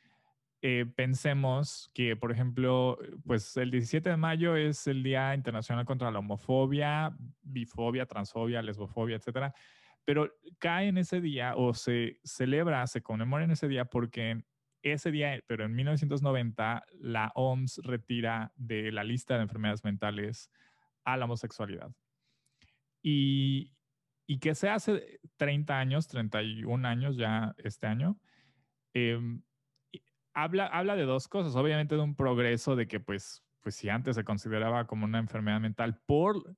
eh, 0.60 0.84
pensemos 0.94 1.90
que, 1.94 2.16
por 2.16 2.32
ejemplo, 2.32 2.98
pues 3.24 3.56
el 3.56 3.70
17 3.70 4.10
de 4.10 4.16
mayo 4.18 4.56
es 4.56 4.86
el 4.86 5.02
Día 5.02 5.34
Internacional 5.34 5.86
contra 5.86 6.10
la 6.10 6.18
Homofobia, 6.18 7.16
Bifobia, 7.40 8.04
Transfobia, 8.04 8.60
Lesbofobia, 8.60 9.16
etcétera 9.16 9.54
pero 10.10 10.28
cae 10.58 10.88
en 10.88 10.98
ese 10.98 11.20
día 11.20 11.54
o 11.54 11.72
se 11.72 12.18
celebra, 12.24 12.84
se 12.88 13.00
conmemora 13.00 13.44
en 13.44 13.52
ese 13.52 13.68
día 13.68 13.84
porque 13.84 14.42
ese 14.82 15.12
día, 15.12 15.40
pero 15.46 15.66
en 15.66 15.72
1990, 15.76 16.84
la 16.98 17.30
OMS 17.36 17.80
retira 17.84 18.52
de 18.56 18.90
la 18.90 19.04
lista 19.04 19.36
de 19.36 19.42
enfermedades 19.42 19.84
mentales 19.84 20.50
a 21.04 21.16
la 21.16 21.26
homosexualidad. 21.26 21.92
Y, 23.04 23.72
y 24.26 24.40
que 24.40 24.56
se 24.56 24.68
hace 24.68 25.20
30 25.36 25.78
años, 25.78 26.08
31 26.08 26.88
años 26.88 27.16
ya 27.16 27.54
este 27.58 27.86
año, 27.86 28.18
em, 28.94 29.44
habla, 30.34 30.66
habla 30.66 30.96
de 30.96 31.04
dos 31.04 31.28
cosas. 31.28 31.54
Obviamente 31.54 31.94
de 31.94 32.02
un 32.02 32.16
progreso 32.16 32.74
de 32.74 32.88
que 32.88 32.98
pues 32.98 33.44
pues 33.62 33.74
si 33.74 33.88
antes 33.88 34.16
se 34.16 34.24
consideraba 34.24 34.86
como 34.86 35.04
una 35.04 35.18
enfermedad 35.18 35.60
mental 35.60 36.00
por 36.06 36.56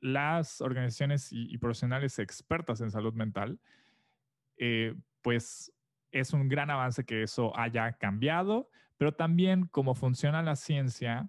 las 0.00 0.60
organizaciones 0.60 1.28
y, 1.32 1.56
profesionales 1.58 2.18
expertas 2.18 2.80
en 2.80 2.90
salud 2.90 3.14
mental, 3.14 3.58
eh, 4.58 4.94
pues 5.22 5.72
es 6.10 6.32
un 6.32 6.48
gran 6.48 6.70
avance 6.70 7.04
que 7.04 7.22
eso 7.22 7.56
haya 7.58 7.92
cambiado, 7.94 8.68
pero 8.96 9.12
también 9.12 9.66
cómo 9.66 9.94
funciona 9.94 10.42
la 10.42 10.54
ciencia, 10.54 11.28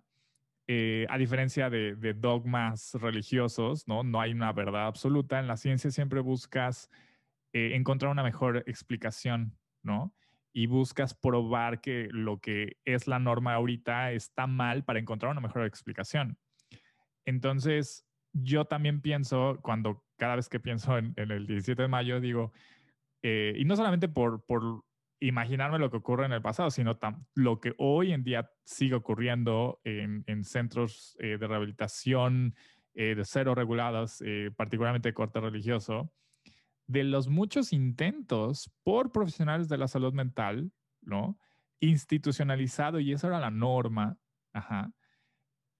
eh, 0.67 1.07
a 1.09 1.17
diferencia 1.17 1.69
de, 1.69 1.95
dogmas 2.13 2.93
religiosos, 2.95 3.87
¿no? 3.87 4.03
No 4.03 4.21
hay 4.21 4.31
una 4.31 4.51
verdad 4.51 4.87
absoluta. 4.87 5.39
En 5.39 5.47
la 5.47 5.57
ciencia 5.57 5.91
siempre 5.91 6.19
buscas 6.19 6.89
eh, 7.53 7.71
encontrar 7.75 8.11
una 8.11 8.23
mejor 8.23 8.63
explicación, 8.67 9.57
¿no? 9.81 10.13
Y 10.57 10.67
buscas 10.67 11.13
probar 11.13 11.81
que 11.81 12.07
lo 12.11 12.39
que 12.39 12.77
es 12.85 13.07
la 13.07 13.19
norma 13.19 13.55
ahorita 13.55 14.13
está 14.13 14.47
mal 14.47 14.85
para 14.85 14.99
encontrar 14.99 15.33
una 15.33 15.41
mejor 15.41 15.65
explicación. 15.65 16.37
Entonces, 17.25 18.07
yo 18.31 18.63
también 18.63 19.01
pienso, 19.01 19.59
cuando 19.61 20.05
cada 20.17 20.37
vez 20.37 20.47
que 20.47 20.61
pienso 20.61 20.97
en, 20.97 21.13
el 21.17 21.45
17 21.45 21.81
de 21.81 21.87
mayo, 21.89 22.21
digo, 22.21 22.53
eh, 23.21 23.53
y 23.57 23.65
no 23.65 23.75
solamente 23.75 24.07
por, 24.07 24.45
por 24.45 24.85
imaginarme 25.19 25.77
lo 25.77 25.91
que 25.91 25.97
ocurre 25.97 26.25
en 26.25 26.31
el 26.31 26.41
pasado, 26.41 26.71
sino 26.71 26.97
lo 27.33 27.59
que 27.59 27.73
hoy 27.77 28.13
en 28.13 28.23
día 28.23 28.49
sigue 28.63 28.95
ocurriendo 28.95 29.81
en, 29.83 30.23
centros 30.45 31.17
eh, 31.19 31.37
de 31.37 31.47
rehabilitación 31.47 32.55
eh, 32.93 33.13
de 33.13 33.25
cero 33.25 33.55
regulados, 33.55 34.23
particularmente 34.55 35.09
de 35.09 35.13
corte 35.13 35.41
religioso, 35.41 36.13
de 36.87 37.03
los 37.03 37.27
muchos 37.27 37.73
intentos 37.73 38.71
por 38.83 39.11
profesionales 39.11 39.67
de 39.67 39.77
la 39.77 39.87
salud 39.87 40.13
mental, 40.13 40.71
¿no? 41.01 41.39
Institucionalizado, 41.79 42.99
y 42.99 43.11
eso 43.11 43.27
era 43.27 43.39
la 43.39 43.51
norma, 43.51 44.17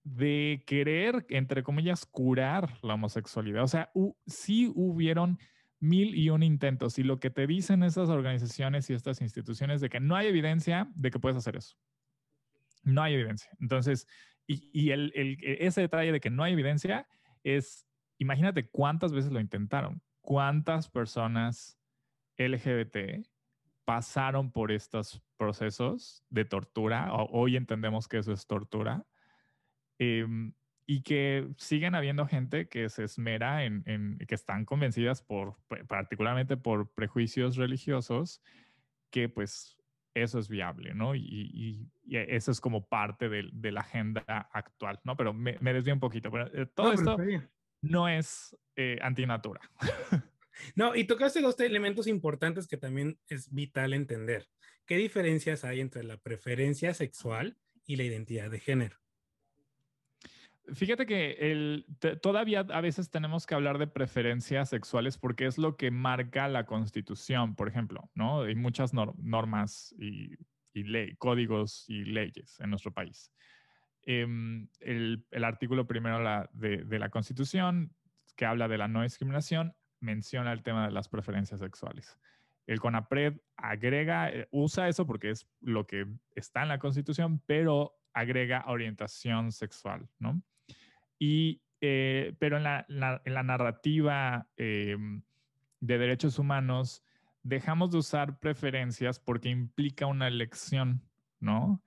de 0.02 0.62
querer, 0.66 1.26
entre 1.30 1.62
comillas, 1.62 2.06
curar 2.06 2.78
la 2.82 2.94
homosexualidad. 2.94 3.64
O 3.64 3.68
sea, 3.68 3.90
sí 4.26 4.70
hubieron 4.74 5.38
mil 5.80 6.14
y 6.14 6.30
un 6.30 6.42
intentos, 6.42 6.98
y 6.98 7.02
lo 7.02 7.20
que 7.20 7.30
te 7.30 7.46
dicen 7.46 7.82
esas 7.82 8.08
organizaciones 8.08 8.88
y 8.90 8.94
estas 8.94 9.20
instituciones 9.20 9.80
de 9.80 9.88
que 9.88 10.00
no 10.00 10.16
hay 10.16 10.26
evidencia 10.26 10.90
de 10.94 11.10
que 11.10 11.18
puedes 11.18 11.36
hacer 11.36 11.56
eso. 11.56 11.76
No 12.82 13.02
hay 13.02 13.14
evidencia. 13.14 13.50
Entonces, 13.60 14.06
y, 14.46 14.90
ese 14.90 15.80
detalle 15.80 16.12
de 16.12 16.20
que 16.20 16.30
no 16.30 16.44
hay 16.44 16.52
evidencia 16.52 17.06
es, 17.42 17.86
imagínate 18.18 18.68
cuántas 18.68 19.12
veces 19.12 19.32
lo 19.32 19.40
intentaron 19.40 20.00
cuántas 20.26 20.90
personas 20.90 21.78
LGBT 22.36 23.24
pasaron 23.84 24.50
por 24.50 24.72
estos 24.72 25.22
procesos 25.36 26.24
de 26.28 26.44
tortura, 26.44 27.12
hoy 27.12 27.56
entendemos 27.56 28.08
que 28.08 28.18
eso 28.18 28.32
es 28.32 28.46
tortura, 28.46 29.06
em, 29.98 30.52
y 30.84 31.02
que 31.02 31.48
siguen 31.58 31.94
habiendo 31.94 32.26
gente 32.26 32.68
que 32.68 32.88
se 32.88 33.04
esmera 33.04 33.64
en, 33.64 34.18
que 34.26 34.34
están 34.34 34.64
convencidas 34.64 35.22
por, 35.22 35.56
particularmente 35.86 36.56
por 36.56 36.92
prejuicios 36.92 37.56
religiosos, 37.56 38.42
que 39.10 39.28
pues 39.28 39.76
eso 40.14 40.40
es 40.40 40.48
viable, 40.48 40.92
¿no? 40.94 41.14
Y, 41.14 41.88
eso 42.08 42.50
es 42.50 42.60
como 42.60 42.88
parte 42.88 43.28
de, 43.28 43.72
la 43.72 43.80
agenda 43.80 44.24
actual, 44.52 44.98
¿no? 45.04 45.16
Pero 45.16 45.32
me, 45.32 45.56
me 45.60 45.72
desvío 45.72 45.94
un 45.94 46.00
poquito, 46.00 46.30
pero 46.32 46.46
eh, 46.52 46.66
todo 46.66 46.92
esto 46.92 47.16
no 47.90 48.08
es 48.08 48.56
eh, 48.76 48.98
antinatura. 49.02 49.60
No, 50.74 50.96
y 50.96 51.04
tocaste 51.04 51.40
dos 51.40 51.60
elementos 51.60 52.06
importantes 52.06 52.66
que 52.66 52.76
también 52.76 53.18
es 53.28 53.52
vital 53.52 53.92
entender. 53.92 54.48
¿Qué 54.86 54.96
diferencias 54.96 55.64
hay 55.64 55.80
entre 55.80 56.04
la 56.04 56.16
preferencia 56.16 56.94
sexual 56.94 57.58
y 57.86 57.96
la 57.96 58.04
identidad 58.04 58.50
de 58.50 58.60
género? 58.60 58.96
Fíjate 60.74 61.06
que 61.06 61.32
el, 61.38 61.86
todavía 62.20 62.60
a 62.60 62.80
veces 62.80 63.10
tenemos 63.10 63.46
que 63.46 63.54
hablar 63.54 63.78
de 63.78 63.86
preferencias 63.86 64.70
sexuales 64.70 65.16
porque 65.16 65.46
es 65.46 65.58
lo 65.58 65.76
que 65.76 65.92
marca 65.92 66.48
la 66.48 66.66
constitución, 66.66 67.54
por 67.54 67.68
ejemplo, 67.68 68.10
¿no? 68.14 68.42
Hay 68.42 68.56
muchas 68.56 68.92
normas 68.92 69.94
y, 69.96 70.32
y 70.74 71.14
códigos 71.16 71.84
y 71.88 72.04
leyes 72.04 72.58
en 72.58 72.70
nuestro 72.70 72.92
país. 72.92 73.32
Em, 74.08 74.68
el, 74.78 75.26
artículo 75.42 75.88
primero 75.88 76.48
de, 76.52 76.98
la 76.98 77.08
constitución 77.10 77.92
que 78.36 78.46
habla 78.46 78.68
de 78.68 78.78
la 78.78 78.86
no 78.86 79.02
discriminación, 79.02 79.74
menciona 79.98 80.52
el 80.52 80.62
tema 80.62 80.86
de 80.86 80.92
las 80.92 81.08
preferencias 81.08 81.58
sexuales. 81.58 82.16
El 82.68 82.78
CONAPRED 82.78 83.40
agrega, 83.56 84.30
eh, 84.30 84.46
usa 84.52 84.88
eso 84.88 85.06
porque 85.06 85.30
es 85.30 85.48
lo 85.60 85.86
que 85.88 86.06
está 86.36 86.62
en 86.62 86.68
la 86.68 86.78
Constitución, 86.78 87.42
pero 87.46 87.98
agrega 88.12 88.64
orientación 88.68 89.50
sexual, 89.50 90.08
¿no? 90.20 90.40
Y, 91.18 91.62
eh, 91.80 92.36
pero 92.38 92.58
en 92.58 92.62
la, 92.62 92.86
en 92.88 93.34
la 93.34 93.42
narrativa 93.42 94.48
em, 94.56 95.22
de 95.80 95.98
derechos 95.98 96.38
humanos, 96.38 97.02
dejamos 97.42 97.90
de 97.90 97.98
usar 97.98 98.38
preferencias 98.38 99.18
porque 99.18 99.48
implica 99.48 100.06
una 100.06 100.28
elección, 100.28 101.02
¿no? 101.40 101.82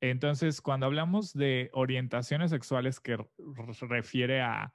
Entonces, 0.00 0.60
cuando 0.60 0.86
hablamos 0.86 1.32
de 1.32 1.70
orientaciones 1.72 2.50
sexuales 2.50 3.00
que 3.00 3.18
refiere 3.88 4.40
a 4.40 4.72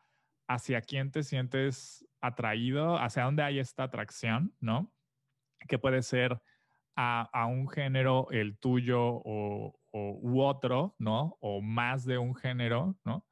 hacia 0.48 0.82
quién 0.82 1.12
te 1.12 1.24
sientes 1.24 2.06
atraído, 2.22 2.98
hacia 2.98 3.24
dónde 3.24 3.44
hay 3.44 3.60
esta 3.60 3.84
atracción, 3.84 4.54
¿no? 4.60 4.92
Que 5.68 5.80
puede 5.80 6.02
ser 6.02 6.40
a, 6.96 7.46
un 7.48 7.68
género, 7.68 8.28
el 8.32 8.58
tuyo 8.58 9.02
o, 9.02 9.76
u 9.92 10.42
otro, 10.42 10.96
¿no? 10.98 11.38
O 11.42 11.62
más 11.62 12.06
de 12.06 12.18
un 12.18 12.36
género, 12.36 12.96
¿no? 13.04 13.26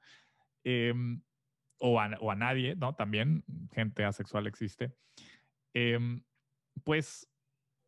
Em, 0.63 1.21
o, 1.79 1.99
a, 1.99 2.35
nadie, 2.35 2.75
¿no? 2.75 2.95
También 2.95 3.43
gente 3.73 4.03
asexual 4.03 4.47
existe. 4.47 4.93
Em, 5.73 6.23
pues 6.83 7.29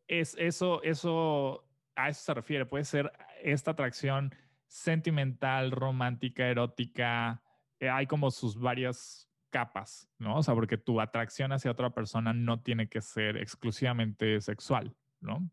es 0.08 0.36
eso, 0.38 0.82
eso, 0.82 1.68
a 1.94 2.08
eso 2.08 2.22
se 2.22 2.34
refiere. 2.34 2.66
Puede 2.66 2.84
ser 2.84 3.10
esta 3.52 3.70
atracción 3.72 4.34
sentimental, 4.66 5.70
romántica, 5.70 6.48
erótica. 6.48 7.42
Eh, 7.78 7.88
hay 7.88 8.06
como 8.06 8.30
sus 8.30 8.58
varias 8.58 9.30
capas, 9.50 10.08
¿no? 10.18 10.36
O 10.38 10.42
sea, 10.42 10.54
porque 10.54 10.76
tu 10.76 11.00
atracción 11.00 11.52
hacia 11.52 11.70
otra 11.70 11.90
persona 11.90 12.32
no 12.32 12.60
tiene 12.60 12.88
que 12.88 13.00
ser 13.00 13.36
exclusivamente 13.36 14.40
sexual, 14.40 14.94
¿no? 15.20 15.48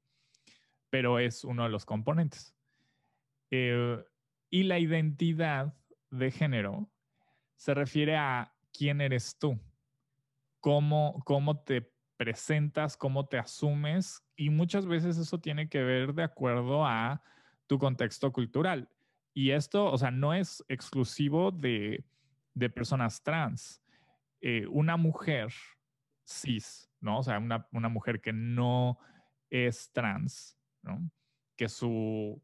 Pero 0.90 1.20
es 1.20 1.44
uno 1.44 1.64
de 1.64 1.70
los 1.70 1.86
componentes. 1.86 2.56
Eh, 3.52 4.04
y 4.50 4.64
la 4.64 4.80
identidad 4.80 5.76
de 6.10 6.32
género 6.32 6.90
se 7.56 7.74
refiere 7.74 8.18
a 8.18 8.54
quién 8.76 9.02
eres 9.02 9.38
tú, 9.38 9.60
cómo, 10.60 11.22
cómo 11.26 11.60
te 11.60 11.94
presentas, 12.18 12.98
cómo 12.98 13.28
te 13.28 13.38
asumes 13.38 14.24
y 14.36 14.50
muchas 14.50 14.88
veces 14.88 15.18
eso 15.18 15.40
tiene 15.40 15.70
que 15.70 15.84
ver 15.84 16.14
de 16.14 16.24
acuerdo 16.24 16.86
a 16.86 17.22
tu 17.68 17.78
contexto 17.78 18.32
cultural. 18.32 18.90
Y 19.34 19.52
esto, 19.52 19.92
o 19.92 19.98
sea, 19.98 20.12
no 20.12 20.34
es 20.34 20.64
exclusivo 20.68 21.52
de, 21.52 22.06
de 22.54 22.70
personas 22.70 23.24
trans. 23.24 23.82
Eh, 24.42 24.68
una 24.68 24.98
mujer 24.98 25.54
cis, 26.26 26.90
¿no? 27.00 27.20
O 27.20 27.24
sea, 27.24 27.40
una, 27.40 27.68
una 27.72 27.90
mujer 27.90 28.22
que 28.22 28.34
no 28.34 29.00
es 29.50 29.92
trans. 29.92 30.58
Que 31.56 31.70
su 31.70 32.42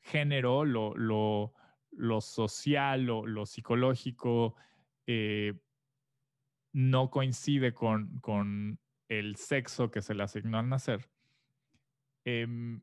género, 0.00 0.64
lo, 0.64 0.94
lo, 0.96 1.54
lo 1.90 2.20
social, 2.20 3.04
lo, 3.04 3.26
lo 3.26 3.46
psicológico, 3.46 4.54
eh, 5.06 5.54
no 6.72 7.10
coincide 7.10 7.72
con, 7.72 8.18
con, 8.20 8.78
el 9.08 9.36
sexo 9.36 9.90
que 9.90 10.00
se 10.00 10.14
le 10.14 10.22
asignó 10.22 10.58
al 10.58 10.68
nacer. 10.68 11.10
Em, 12.24 12.80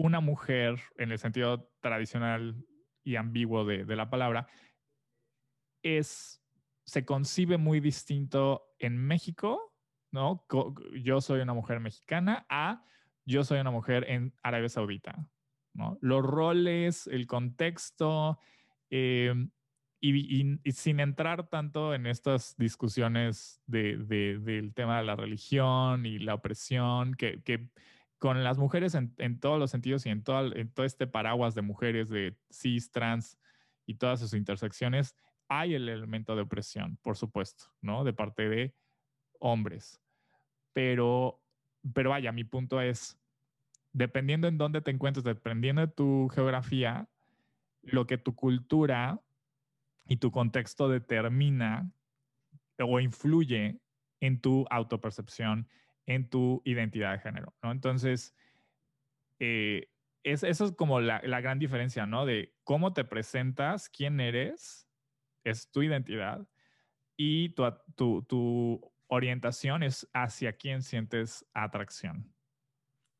una 0.00 0.20
mujer, 0.20 0.80
en 0.96 1.12
el 1.12 1.18
sentido 1.18 1.70
tradicional 1.80 2.64
y 3.04 3.16
ambiguo 3.16 3.66
de, 3.66 3.84
la 3.96 4.08
palabra, 4.08 4.46
es, 5.82 6.42
se 6.84 7.04
concibe 7.04 7.58
muy 7.58 7.80
distinto 7.80 8.66
en 8.78 8.96
México, 8.96 9.74
¿no? 10.10 10.46
Yo 11.02 11.20
soy 11.20 11.40
una 11.40 11.52
mujer 11.52 11.80
mexicana 11.80 12.46
a 12.48 12.82
yo 13.26 13.44
soy 13.44 13.60
una 13.60 13.70
mujer 13.70 14.06
en 14.08 14.34
Arabia 14.42 14.70
Saudita, 14.70 15.28
¿no? 15.74 15.98
Los 16.00 16.24
roles, 16.24 17.06
el 17.06 17.26
contexto, 17.26 18.38
em, 18.88 19.50
y, 20.00 20.58
sin 20.72 20.98
entrar 20.98 21.48
tanto 21.48 21.94
en 21.94 22.06
estas 22.06 22.56
discusiones 22.56 23.60
de, 23.66 23.98
del 23.98 24.72
tema 24.72 24.98
de 24.98 25.04
la 25.04 25.14
religión 25.14 26.06
y 26.06 26.18
la 26.18 26.34
opresión, 26.34 27.14
que 27.14 27.70
con 28.20 28.44
las 28.44 28.58
mujeres 28.58 28.94
en, 28.94 29.40
todos 29.40 29.58
los 29.58 29.70
sentidos 29.70 30.04
y 30.04 30.10
en 30.10 30.22
todo, 30.22 30.54
en 30.54 30.70
todo 30.70 30.84
este 30.84 31.06
paraguas 31.06 31.54
de 31.54 31.62
mujeres 31.62 32.10
de 32.10 32.36
cis, 32.50 32.92
trans 32.92 33.38
y 33.86 33.94
todas 33.94 34.20
sus 34.20 34.34
intersecciones, 34.34 35.16
hay 35.48 35.74
el 35.74 35.88
elemento 35.88 36.36
de 36.36 36.42
opresión, 36.42 36.98
por 37.02 37.16
supuesto, 37.16 37.64
¿no? 37.80 38.04
De 38.04 38.12
parte 38.12 38.48
de 38.50 38.74
hombres. 39.38 40.02
Pero, 40.74 41.40
pero 41.94 42.10
vaya, 42.10 42.30
mi 42.30 42.44
punto 42.44 42.82
es, 42.82 43.18
dependiendo 43.94 44.48
en 44.48 44.58
dónde 44.58 44.82
te 44.82 44.90
encuentres, 44.90 45.24
dependiendo 45.24 45.80
de 45.80 45.88
tu 45.88 46.28
geografía, 46.28 47.08
lo 47.80 48.06
que 48.06 48.18
tu 48.18 48.34
cultura 48.34 49.18
y 50.06 50.18
tu 50.18 50.30
contexto 50.30 50.90
determina 50.90 51.90
o 52.78 53.00
influye 53.00 53.80
en 54.20 54.42
tu 54.42 54.66
autopercepción 54.68 55.68
en 56.10 56.28
tu 56.28 56.60
identidad 56.64 57.12
de 57.12 57.20
género, 57.20 57.54
¿no? 57.62 57.70
Entonces, 57.70 58.34
eh, 59.38 59.88
es, 60.24 60.42
eso 60.42 60.64
es 60.64 60.72
como 60.72 61.00
la, 61.00 61.20
gran 61.20 61.60
diferencia, 61.60 62.04
¿no? 62.04 62.26
De 62.26 62.52
cómo 62.64 62.92
te 62.92 63.04
presentas, 63.04 63.88
quién 63.88 64.18
eres, 64.18 64.88
es 65.44 65.70
tu 65.70 65.82
identidad, 65.82 66.44
y 67.16 67.50
tu, 67.50 67.62
tu, 67.94 68.22
tu 68.24 68.92
orientación 69.06 69.84
es 69.84 70.08
hacia 70.12 70.52
quién 70.54 70.82
sientes 70.82 71.46
atracción. 71.54 72.34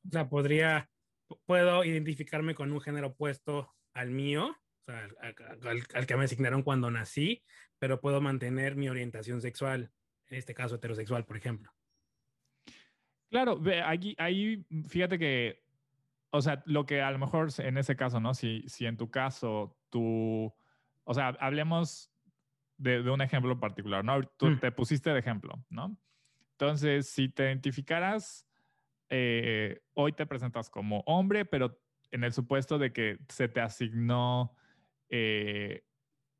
O 0.09 0.11
sea, 0.11 0.29
podría, 0.29 0.91
puedo 1.47 1.85
identificarme 1.85 2.57
con 2.57 2.73
un 2.73 2.81
género 2.81 3.09
opuesto 3.09 3.73
al 3.95 4.11
mío, 4.11 4.49
o 4.49 4.85
sea, 4.85 5.09
al, 5.21 5.85
al, 5.95 6.07
que 6.07 6.17
me 6.17 6.25
asignaron 6.25 6.65
cuando 6.65 6.91
nací, 6.91 7.45
pero 7.79 8.01
puedo 8.01 8.21
mantener 8.21 8.75
mi 8.75 8.89
orientación 8.89 9.41
sexual, 9.41 9.93
en 10.27 10.39
este 10.39 10.55
caso 10.55 10.75
heterosexual, 10.75 11.25
por 11.25 11.37
ejemplo. 11.37 11.71
Claro, 13.31 13.61
ahí, 13.85 14.15
ahí 14.19 14.67
fíjate 14.89 15.19
que, 15.19 15.63
o 16.31 16.43
sea, 16.43 16.63
lo 16.67 16.85
que 16.85 17.01
a 17.01 17.11
lo 17.11 17.19
mejor 17.19 17.49
en 17.59 17.79
ese 17.79 17.97
caso, 17.97 18.21
¿no? 18.21 18.35
Si, 18.35 18.65
si 18.67 18.87
en 18.87 18.97
tu 18.97 19.11
caso 19.11 19.77
tú, 19.89 20.53
o 21.05 21.15
sea, 21.15 21.29
hablemos 21.41 22.11
de, 22.77 23.09
un 23.09 23.21
ejemplo 23.21 23.59
particular, 23.61 24.05
¿no? 24.05 24.23
Tú 24.23 24.47
mm. 24.47 24.61
te 24.61 24.73
pusiste 24.73 25.11
de 25.11 25.21
ejemplo, 25.21 25.55
¿no? 25.69 25.97
Entonces, 26.53 27.09
si 27.09 27.29
te 27.29 27.45
identificaras, 27.45 28.47
eh, 29.09 29.81
hoy 29.95 30.13
te 30.13 30.27
presentas 30.27 30.69
como 30.69 31.01
hombre, 31.07 31.45
pero 31.45 31.79
en 32.11 32.25
el 32.25 32.33
supuesto 32.33 32.79
de 32.79 32.93
que 32.93 33.19
se 33.29 33.49
te 33.49 33.61
asignó 33.61 34.57
eh, 35.09 35.85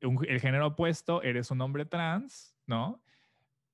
el 0.01 0.39
género 0.39 0.67
opuesto, 0.67 1.21
eres 1.21 1.51
un 1.51 1.61
hombre 1.61 1.85
trans, 1.85 2.55
¿no? 2.65 3.01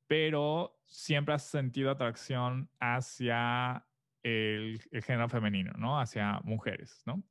Pero 0.07 0.79
siempre 0.85 1.35
has 1.35 1.43
sentido 1.43 1.91
atracción 1.91 2.69
hacia 2.79 3.85
el, 4.23 4.79
género 5.03 5.29
femenino, 5.29 5.73
¿no? 5.77 5.99
Hacia 5.99 6.39
mujeres, 6.43 7.03
¿no? 7.05 7.23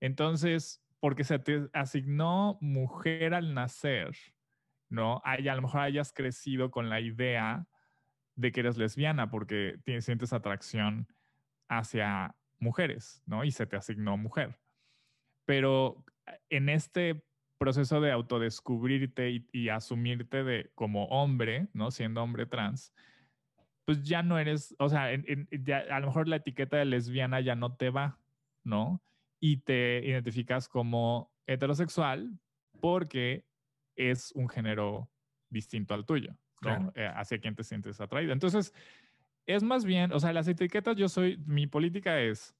Entonces, 0.00 0.84
porque 1.00 1.24
se 1.24 1.38
te 1.38 1.68
asignó 1.72 2.58
mujer 2.60 3.34
al 3.34 3.54
nacer, 3.54 4.16
¿no? 4.88 5.22
a 5.24 5.38
lo 5.38 5.62
mejor 5.62 5.80
hayas 5.80 6.12
crecido 6.12 6.70
con 6.70 6.90
la 6.90 7.00
idea 7.00 7.66
de 8.34 8.52
que 8.52 8.60
eres 8.60 8.76
lesbiana 8.76 9.30
porque 9.30 9.78
tienes, 9.84 10.04
sientes 10.04 10.32
atracción 10.32 11.08
hacia 11.68 12.36
mujeres, 12.58 13.22
¿no? 13.26 13.44
Y 13.44 13.50
se 13.50 13.66
te 13.66 13.76
asignó 13.76 14.16
mujer. 14.16 14.58
Pero 15.46 16.04
en 16.50 16.68
este 16.68 17.24
proceso 17.62 18.00
de 18.00 18.10
autodescubrirte 18.10 19.44
y, 19.52 19.68
asumirte 19.68 20.44
de, 20.44 20.70
como 20.74 21.06
hombre, 21.06 21.68
¿no? 21.72 21.90
Siendo 21.90 22.22
hombre 22.22 22.46
trans, 22.46 22.92
pues 23.84 24.02
ya 24.02 24.22
no 24.22 24.38
eres, 24.38 24.74
o 24.78 24.88
sea, 24.88 25.04
a 25.06 26.00
lo 26.00 26.06
mejor 26.06 26.28
la 26.28 26.36
etiqueta 26.36 26.76
de 26.76 26.84
lesbiana 26.84 27.40
ya 27.40 27.54
no 27.54 27.74
te 27.74 27.90
va, 27.90 28.18
¿no? 28.64 29.02
Y 29.40 29.58
te 29.58 30.04
identificas 30.04 30.68
como 30.68 31.32
heterosexual 31.46 32.38
porque 32.80 33.44
es 33.96 34.32
un 34.34 34.48
género 34.48 35.10
distinto 35.48 35.94
al 35.94 36.04
tuyo, 36.04 36.36
¿no? 36.62 36.92
Eh, 36.94 37.10
hacia 37.14 37.38
quien 37.38 37.54
te 37.54 37.64
sientes 37.64 38.00
atraído. 38.00 38.32
Entonces, 38.32 38.72
es 39.46 39.62
más 39.62 39.84
bien, 39.84 40.12
o 40.12 40.20
sea, 40.20 40.32
las 40.32 40.48
etiquetas, 40.48 40.96
yo 40.96 41.08
soy, 41.08 41.38
mi 41.46 41.66
política 41.66 42.20
es 42.20 42.54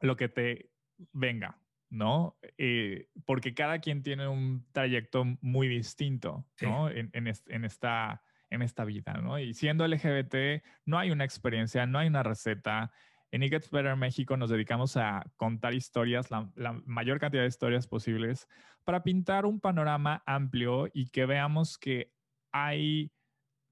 lo 0.00 0.16
que 0.16 0.28
te 0.28 0.70
venga, 1.12 1.58
¿no? 1.90 2.36
Eh, 2.58 3.08
porque 3.24 3.54
cada 3.54 3.78
quien 3.80 4.02
tiene 4.02 4.28
un 4.28 4.66
trayecto 4.72 5.24
muy 5.40 5.68
distinto, 5.68 6.46
¿no? 6.60 6.90
En, 6.90 7.26
esta, 7.26 8.22
en 8.50 8.62
esta 8.62 8.84
vida, 8.84 9.14
¿no? 9.14 9.38
Y 9.38 9.54
siendo 9.54 9.86
LGBT, 9.86 10.62
no 10.84 10.98
hay 10.98 11.10
una 11.10 11.24
experiencia, 11.24 11.86
no 11.86 11.98
hay 11.98 12.08
una 12.08 12.22
receta. 12.22 12.92
En 13.30 13.42
It 13.42 13.50
Gets 13.50 13.70
Better 13.70 13.96
México 13.96 14.36
nos 14.36 14.50
dedicamos 14.50 14.96
a 14.96 15.24
contar 15.36 15.74
historias, 15.74 16.30
la, 16.30 16.50
mayor 16.84 17.18
cantidad 17.18 17.42
de 17.42 17.48
historias 17.48 17.86
posibles, 17.86 18.48
para 18.84 19.02
pintar 19.02 19.46
un 19.46 19.60
panorama 19.60 20.22
amplio 20.26 20.88
y 20.92 21.08
que 21.08 21.26
veamos 21.26 21.78
que 21.78 22.12
hay 22.52 23.12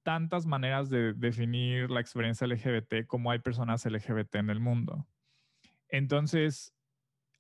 tantas 0.03 0.45
maneras 0.45 0.91
de 0.91 1.15
definir 1.15 1.91
la 1.91 2.01
experiencia 2.01 2.47
LGBT 2.47 3.07
como 3.07 3.31
hay 3.31 3.39
personas 3.39 3.87
LGBT 3.87 4.37
en 4.37 4.51
el 4.51 4.61
mundo. 4.61 5.07
Entonces, 5.89 6.75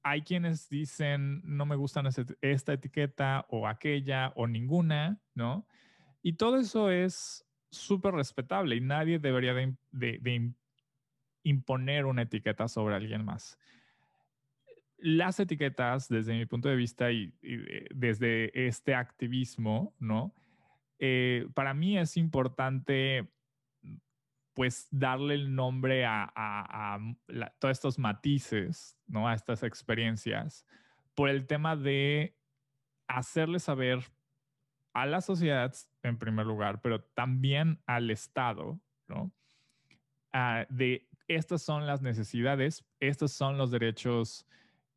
hay 0.04 0.20
quienes 0.20 0.68
dicen, 0.68 1.40
no 1.44 1.64
me 1.64 1.76
gustan 1.76 2.06
esta 2.42 2.72
etiqueta 2.74 3.46
o 3.48 3.66
aquella 3.66 4.34
o 4.36 4.46
ninguna, 4.46 5.18
¿no? 5.34 5.66
Y 6.22 6.34
todo 6.34 6.58
eso 6.58 6.90
es 6.90 7.46
súper 7.70 8.12
respetable 8.12 8.76
y 8.76 8.82
nadie 8.82 9.18
debería 9.18 9.54
de, 9.54 10.52
imponer 11.42 12.04
una 12.04 12.22
etiqueta 12.22 12.68
sobre 12.68 12.94
alguien 12.94 13.24
más. 13.24 13.58
Las 14.98 15.40
etiquetas, 15.40 16.08
desde 16.08 16.34
mi 16.34 16.44
punto 16.44 16.68
de 16.68 16.76
vista 16.76 17.10
y, 17.10 17.34
desde 17.94 18.66
este 18.66 18.94
activismo, 18.94 19.94
¿no? 19.98 20.34
Eh, 20.98 21.48
para 21.54 21.72
mí 21.72 21.98
es 21.98 22.18
importante 22.18 23.26
pues 24.54 24.86
darle 24.90 25.34
el 25.34 25.54
nombre 25.54 26.04
a, 26.06 26.98
todos 27.58 27.72
estos 27.72 27.98
matices, 27.98 28.96
¿no? 29.06 29.28
A 29.28 29.34
estas 29.34 29.62
experiencias, 29.62 30.64
por 31.14 31.28
el 31.28 31.46
tema 31.46 31.76
de 31.76 32.36
hacerle 33.08 33.58
saber 33.58 34.04
a 34.94 35.06
la 35.06 35.20
sociedad 35.20 35.74
en 36.02 36.18
primer 36.18 36.46
lugar, 36.46 36.80
pero 36.80 37.02
también 37.02 37.82
al 37.86 38.10
Estado, 38.10 38.80
¿no? 39.08 39.32
Ah, 40.32 40.66
de 40.70 41.08
estas 41.26 41.62
son 41.62 41.86
las 41.86 42.00
necesidades, 42.02 42.84
estos 43.00 43.32
son 43.32 43.58
los 43.58 43.70
derechos 43.70 44.46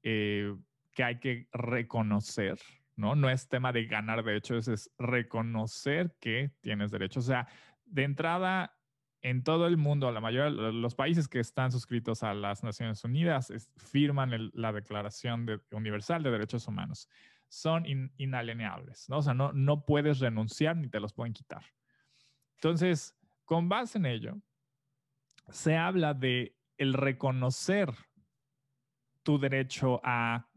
eh, 0.03 0.55
que 0.93 1.03
hay 1.03 1.19
que 1.19 1.47
reconocer, 1.51 2.59
¿no? 2.95 3.15
No 3.15 3.29
es 3.29 3.47
tema 3.47 3.71
de 3.71 3.85
ganar 3.85 4.23
derechos, 4.23 4.67
es 4.67 4.91
reconocer 4.97 6.15
que 6.19 6.51
tienes 6.61 6.91
derechos. 6.91 7.25
O 7.25 7.27
sea, 7.27 7.47
de 7.85 8.03
entrada, 8.03 8.76
en 9.21 9.43
todo 9.43 9.67
el 9.67 9.77
mundo, 9.77 10.12
la 10.12 10.21
mayoría 10.21 10.51
de 10.51 10.71
los 10.71 10.95
países 10.95 11.27
que 11.27 11.39
están 11.39 11.71
suscritos 11.71 12.23
a 12.23 12.34
las 12.34 12.63
Naciones 12.63 13.03
Unidas 13.03 13.51
firman 13.75 14.51
la 14.53 14.71
Declaración 14.71 15.47
Universal 15.71 16.23
de 16.23 16.32
Derechos 16.32 16.67
Humanos. 16.67 17.10
Son 17.49 17.86
inalienables, 18.17 19.10
¿no? 19.10 19.17
O 19.17 19.21
sea, 19.21 19.34
no, 19.34 19.53
no 19.53 19.86
puedes 19.86 20.19
renunciar 20.19 20.77
ni 20.77 20.88
te 20.88 20.99
los 20.99 21.13
pueden 21.13 21.34
quitar. 21.34 21.63
Entonces, 22.56 23.17
con 23.45 23.69
base 23.69 23.97
en 23.97 24.06
ello, 24.06 24.38
se 25.49 25.77
habla 25.77 26.13
de 26.13 26.56
el 26.77 26.93
reconocer 26.93 27.91
tu 29.23 29.39
derecho 29.39 29.99
a 30.03 30.47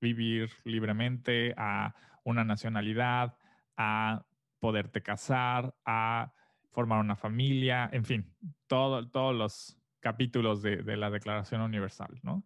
vivir 0.00 0.50
libremente, 0.64 1.54
a 1.56 1.94
una 2.24 2.44
nacionalidad, 2.44 3.36
a 3.76 4.24
poderte 4.60 5.02
casar, 5.02 5.74
a 5.84 6.32
formar 6.70 7.00
una 7.00 7.16
familia, 7.16 7.88
en 7.92 8.04
fin, 8.04 8.34
todos 8.66 9.34
los 9.34 9.78
capítulos 10.00 10.62
de, 10.62 10.78
de, 10.78 10.96
la 10.96 11.10
Declaración 11.10 11.60
Universal, 11.60 12.20
¿no? 12.22 12.44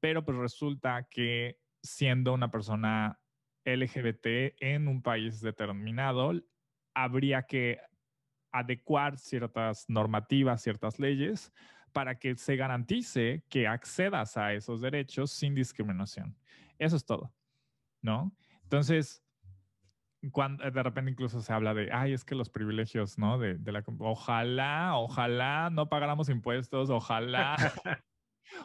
Pero 0.00 0.24
pues 0.24 0.38
resulta 0.38 1.06
que 1.10 1.58
siendo 1.82 2.32
una 2.32 2.50
persona 2.50 3.20
LGBT 3.64 4.56
en 4.60 4.88
un 4.88 5.02
país 5.02 5.40
determinado, 5.40 6.32
habría 6.94 7.42
que 7.42 7.80
adecuar 8.52 9.18
ciertas 9.18 9.84
normativas, 9.88 10.62
ciertas 10.62 10.98
leyes 10.98 11.52
para 11.92 12.18
que 12.18 12.36
se 12.36 12.56
garantice 12.56 13.44
que 13.48 13.66
accedas 13.66 14.36
a 14.36 14.52
esos 14.52 14.80
derechos 14.80 15.32
sin 15.32 15.54
discriminación. 15.54 16.36
Eso 16.78 16.96
es 16.96 17.04
todo, 17.04 17.32
¿no? 18.00 18.36
Entonces, 18.62 19.23
cuando 20.30 20.68
de 20.70 20.82
repente 20.82 21.10
incluso 21.10 21.40
se 21.40 21.52
habla 21.52 21.74
de, 21.74 21.90
ay, 21.92 22.12
es 22.12 22.24
que 22.24 22.34
los 22.34 22.48
privilegios, 22.48 23.18
¿no? 23.18 23.38
De, 23.38 23.54
de 23.54 23.72
la, 23.72 23.84
ojalá, 23.98 24.96
ojalá 24.96 25.70
no 25.70 25.88
pagáramos 25.88 26.28
impuestos, 26.28 26.90
ojalá 26.90 27.56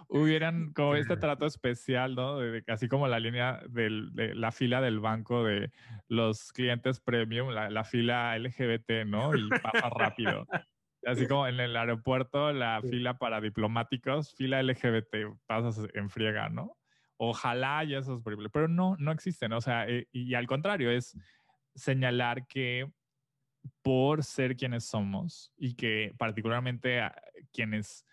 hubieran 0.07 0.73
como 0.73 0.95
este 0.95 1.17
trato 1.17 1.45
especial, 1.45 2.15
¿no? 2.15 2.37
De, 2.37 2.63
así 2.67 2.87
como 2.87 3.07
la 3.07 3.19
línea 3.19 3.61
de 3.69 3.89
la 4.35 4.51
fila 4.51 4.81
del 4.81 4.99
banco 4.99 5.43
de 5.43 5.71
los 6.07 6.51
clientes 6.51 6.99
premium, 6.99 7.49
la, 7.49 7.69
la 7.69 7.83
fila 7.83 8.37
LGBT, 8.37 9.05
¿no? 9.05 9.35
Y 9.35 9.49
pasa 9.49 9.89
rápido. 9.89 10.45
Así 11.05 11.27
como 11.27 11.47
en 11.47 11.59
el 11.59 11.75
aeropuerto, 11.75 12.51
la 12.51 12.81
fila 12.81 13.17
para 13.17 13.39
diplomáticos, 13.39 14.35
fila 14.35 14.61
LGBT, 14.61 15.37
pasas 15.47 15.87
en 15.93 16.09
friega, 16.09 16.49
¿no? 16.49 16.75
Ojalá 17.17 17.83
y 17.83 17.95
esos 17.95 18.21
privilegios, 18.21 18.51
pero 18.53 18.67
no, 18.67 18.95
no 18.97 19.11
existen, 19.11 19.51
o 19.53 19.61
sea, 19.61 19.87
eh, 19.87 20.07
y 20.11 20.33
al 20.35 20.47
contrario, 20.47 20.89
es 20.89 21.17
señalar 21.79 22.47
que 22.47 22.91
por 23.81 24.23
ser 24.23 24.55
quienes 24.55 24.85
somos 24.85 25.51
y 25.57 25.75
que 25.75 26.13
particularmente 26.17 27.01
quienes 27.51 28.05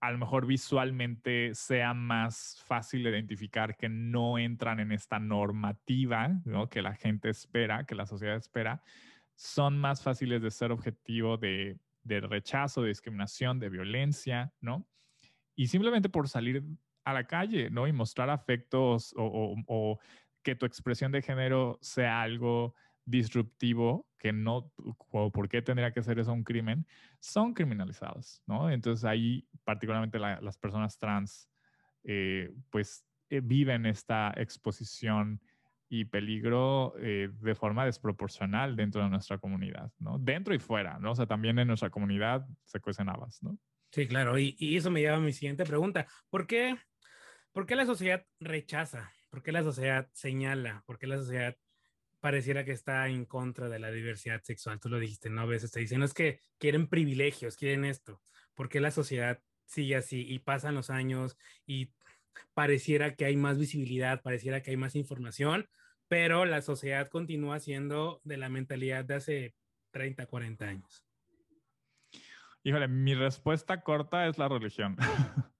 a 0.00 0.10
lo 0.10 0.18
mejor 0.18 0.46
visualmente 0.46 1.54
sea 1.54 1.94
más 1.94 2.62
fácil 2.66 3.06
identificar 3.06 3.76
que 3.76 3.88
no 3.88 4.38
entran 4.38 4.78
en 4.80 4.92
esta 4.92 5.18
normativa 5.18 6.28
¿no? 6.44 6.68
que 6.68 6.82
la 6.82 6.94
gente 6.94 7.30
espera, 7.30 7.84
que 7.84 7.94
la 7.94 8.06
sociedad 8.06 8.36
espera, 8.36 8.82
son 9.34 9.78
más 9.78 10.02
fáciles 10.02 10.42
de 10.42 10.50
ser 10.50 10.70
objetivo 10.70 11.36
de, 11.36 11.78
de 12.02 12.20
rechazo, 12.20 12.82
de 12.82 12.88
discriminación, 12.88 13.58
de 13.58 13.68
violencia, 13.68 14.52
¿no? 14.60 14.86
Y 15.54 15.66
simplemente 15.68 16.08
por 16.08 16.28
salir 16.28 16.62
a 17.04 17.12
la 17.12 17.26
calle, 17.26 17.68
¿no? 17.70 17.86
Y 17.86 17.92
mostrar 17.92 18.30
afectos 18.30 19.12
o, 19.16 19.56
o 19.66 19.98
que 20.46 20.54
tu 20.54 20.64
expresión 20.64 21.10
de 21.10 21.22
género 21.22 21.76
sea 21.82 22.22
algo 22.22 22.76
disruptivo, 23.04 24.06
que 24.16 24.32
no, 24.32 24.70
¿por 25.10 25.48
qué 25.48 25.60
tendría 25.60 25.90
que 25.90 26.04
ser 26.04 26.20
eso 26.20 26.32
un 26.32 26.44
crimen? 26.44 26.86
Son 27.18 27.52
criminalizados, 27.52 28.44
¿no? 28.46 28.70
Entonces 28.70 29.04
ahí, 29.04 29.44
particularmente 29.64 30.20
las 30.20 30.56
personas 30.56 31.00
trans, 31.00 31.50
eh, 32.04 32.54
pues 32.70 33.04
eh, 33.28 33.40
viven 33.42 33.86
esta 33.86 34.32
exposición 34.36 35.40
y 35.88 36.04
peligro 36.04 36.94
eh, 37.00 37.28
de 37.40 37.54
forma 37.56 37.84
desproporcional 37.84 38.76
dentro 38.76 39.02
de 39.02 39.10
nuestra 39.10 39.38
comunidad, 39.38 39.90
¿no? 39.98 40.16
Dentro 40.20 40.54
y 40.54 40.60
fuera, 40.60 41.00
¿no? 41.00 41.10
O 41.10 41.16
sea, 41.16 41.26
también 41.26 41.58
en 41.58 41.66
nuestra 41.66 41.90
comunidad 41.90 42.46
se 42.62 42.78
cuecen 42.78 43.08
habas, 43.08 43.42
¿no? 43.42 43.58
Sí, 43.90 44.06
claro, 44.06 44.38
y, 44.38 44.54
y, 44.60 44.76
eso 44.76 44.92
me 44.92 45.00
lleva 45.00 45.16
a 45.16 45.20
mi 45.20 45.32
siguiente 45.32 45.64
pregunta. 45.64 46.06
¿Por 46.30 46.46
qué, 46.46 46.76
¿Por 47.50 47.66
qué 47.66 47.74
la 47.74 47.84
sociedad 47.84 48.24
rechaza 48.38 49.10
¿Por 49.36 49.42
qué 49.42 49.52
la 49.52 49.62
sociedad 49.62 50.08
señala? 50.14 50.82
¿Por 50.86 50.98
qué 50.98 51.06
la 51.06 51.18
sociedad 51.18 51.54
pareciera 52.20 52.64
que 52.64 52.72
está 52.72 53.06
en 53.08 53.26
contra 53.26 53.68
de 53.68 53.78
la 53.78 53.90
diversidad 53.90 54.40
sexual? 54.42 54.80
Tú 54.80 54.88
lo 54.88 54.98
dijiste, 54.98 55.28
¿no? 55.28 55.46
Veces 55.46 55.70
te 55.70 55.80
dicen, 55.80 55.98
no 55.98 56.06
es 56.06 56.14
que 56.14 56.40
quieren 56.56 56.86
privilegios, 56.86 57.58
quieren 57.58 57.84
esto. 57.84 58.22
¿Por 58.54 58.70
qué 58.70 58.80
la 58.80 58.90
sociedad 58.90 59.42
sigue 59.66 59.94
así 59.94 60.24
y 60.26 60.38
pasan 60.38 60.74
los 60.74 60.88
años 60.88 61.36
y 61.66 61.92
pareciera 62.54 63.14
que 63.14 63.26
hay 63.26 63.36
más 63.36 63.58
visibilidad, 63.58 64.22
pareciera 64.22 64.62
que 64.62 64.70
hay 64.70 64.78
más 64.78 64.96
información, 64.96 65.68
pero 66.08 66.46
la 66.46 66.62
sociedad 66.62 67.10
continúa 67.10 67.60
siendo 67.60 68.22
de 68.24 68.38
la 68.38 68.48
mentalidad 68.48 69.04
de 69.04 69.16
hace 69.16 69.54
30, 69.90 70.24
40 70.24 70.64
años? 70.64 71.04
Híjole, 72.62 72.88
mi 72.88 73.14
respuesta 73.14 73.82
corta 73.82 74.28
es 74.28 74.38
la 74.38 74.48
religión. 74.48 74.96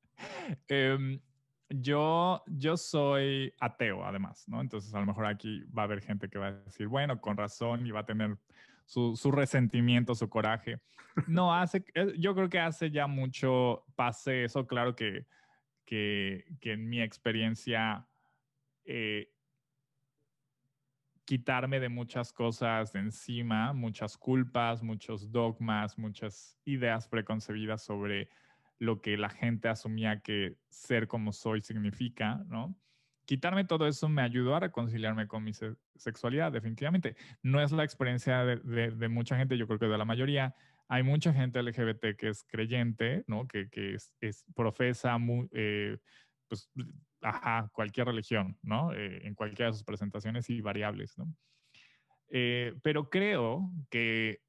eh, 0.68 1.20
yo, 1.68 2.42
yo 2.46 2.76
soy 2.76 3.52
ateo, 3.60 4.04
además, 4.04 4.48
¿no? 4.48 4.60
Entonces, 4.60 4.94
a 4.94 5.00
lo 5.00 5.06
mejor 5.06 5.26
aquí 5.26 5.64
va 5.76 5.82
a 5.82 5.84
haber 5.84 6.00
gente 6.00 6.28
que 6.28 6.38
va 6.38 6.48
a 6.48 6.52
decir, 6.52 6.86
bueno, 6.86 7.20
con 7.20 7.36
razón, 7.36 7.86
y 7.86 7.90
va 7.90 8.00
a 8.00 8.06
tener 8.06 8.36
su, 8.84 9.16
su 9.16 9.30
resentimiento, 9.32 10.14
su 10.14 10.28
coraje. 10.28 10.80
No, 11.26 11.54
hace, 11.54 11.84
eh, 11.94 12.14
yo 12.18 12.34
creo 12.34 12.48
que 12.48 12.60
hace 12.60 12.90
ya 12.90 13.06
mucho 13.06 13.84
pase 13.96 14.44
eso, 14.44 14.66
claro 14.66 14.94
que, 14.94 15.26
que, 15.84 16.44
que 16.60 16.72
en 16.72 16.88
mi 16.88 17.00
experiencia, 17.00 18.06
eh, 18.84 19.32
quitarme 21.24 21.80
de 21.80 21.88
muchas 21.88 22.32
cosas 22.32 22.92
de 22.92 23.00
encima, 23.00 23.72
muchas 23.72 24.16
culpas, 24.16 24.82
muchos 24.82 25.32
dogmas, 25.32 25.98
muchas 25.98 26.56
ideas 26.64 27.08
preconcebidas 27.08 27.82
sobre 27.82 28.28
lo 28.78 29.00
que 29.00 29.16
la 29.16 29.30
gente 29.30 29.68
asumía 29.68 30.20
que 30.20 30.56
ser 30.70 31.08
como 31.08 31.32
soy 31.32 31.62
significa, 31.62 32.44
¿no? 32.48 32.76
Quitarme 33.24 33.64
todo 33.64 33.88
eso 33.88 34.08
me 34.08 34.22
ayudó 34.22 34.54
a 34.54 34.60
reconciliarme 34.60 35.26
con 35.26 35.42
mi 35.42 35.52
sexualidad, 35.96 36.52
definitivamente. 36.52 37.16
No 37.42 37.60
es 37.60 37.72
la 37.72 37.82
experiencia 37.82 38.44
de, 38.44 39.08
mucha 39.08 39.36
gente, 39.36 39.58
yo 39.58 39.66
creo 39.66 39.80
que 39.80 39.86
de 39.86 39.98
la 39.98 40.04
mayoría. 40.04 40.54
Hay 40.88 41.02
mucha 41.02 41.32
gente 41.32 41.60
LGBT 41.60 42.16
que 42.16 42.28
es 42.28 42.44
creyente, 42.44 43.24
¿no? 43.26 43.48
Que, 43.48 43.68
es, 44.20 44.44
profesa 44.54 45.18
muy, 45.18 45.48
eh, 45.52 45.98
pues, 46.46 46.70
ajá, 47.20 47.68
cualquier 47.72 48.06
religión, 48.06 48.56
¿no? 48.62 48.92
Eh, 48.92 49.26
en 49.26 49.34
cualquiera 49.34 49.70
de 49.70 49.74
sus 49.74 49.84
presentaciones 49.84 50.48
y 50.48 50.60
variables, 50.60 51.18
¿no? 51.18 51.26
Eh, 52.28 52.74
pero 52.82 53.08
creo 53.08 53.70
que 53.90 54.40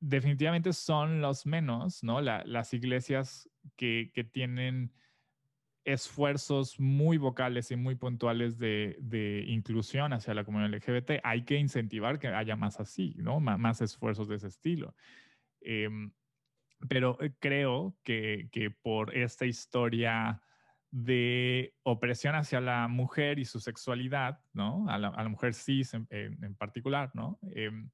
definitivamente 0.00 0.72
son 0.72 1.20
los 1.20 1.46
menos, 1.46 2.02
¿no? 2.02 2.20
las 2.20 2.74
iglesias 2.74 3.48
que, 3.76 4.10
tienen 4.32 4.92
esfuerzos 5.84 6.78
muy 6.78 7.16
vocales 7.16 7.70
y 7.70 7.76
muy 7.76 7.94
puntuales 7.94 8.58
de, 8.58 9.44
inclusión 9.46 10.12
hacia 10.12 10.34
la 10.34 10.44
comunidad 10.44 10.74
LGBT. 10.74 11.20
Hay 11.24 11.44
que 11.44 11.56
incentivar 11.56 12.18
que 12.18 12.28
haya 12.28 12.56
más 12.56 12.78
así, 12.80 13.14
¿no? 13.18 13.40
más 13.40 13.80
esfuerzos 13.80 14.28
de 14.28 14.36
ese 14.36 14.48
estilo. 14.48 14.94
Em, 15.60 16.12
pero 16.88 17.20
eh, 17.20 17.34
creo 17.40 17.96
que, 18.04 18.48
por 18.82 19.16
esta 19.16 19.46
historia 19.46 20.40
de 20.90 21.74
opresión 21.82 22.34
hacia 22.34 22.60
la 22.60 22.88
mujer 22.88 23.38
y 23.38 23.44
su 23.44 23.60
sexualidad, 23.60 24.40
¿no? 24.52 24.88
A 24.88 24.98
la, 24.98 25.28
mujer 25.28 25.54
cis 25.54 25.92
en, 25.94 26.54
particular, 26.56 27.10
¿no? 27.14 27.38
Em, 27.54 27.90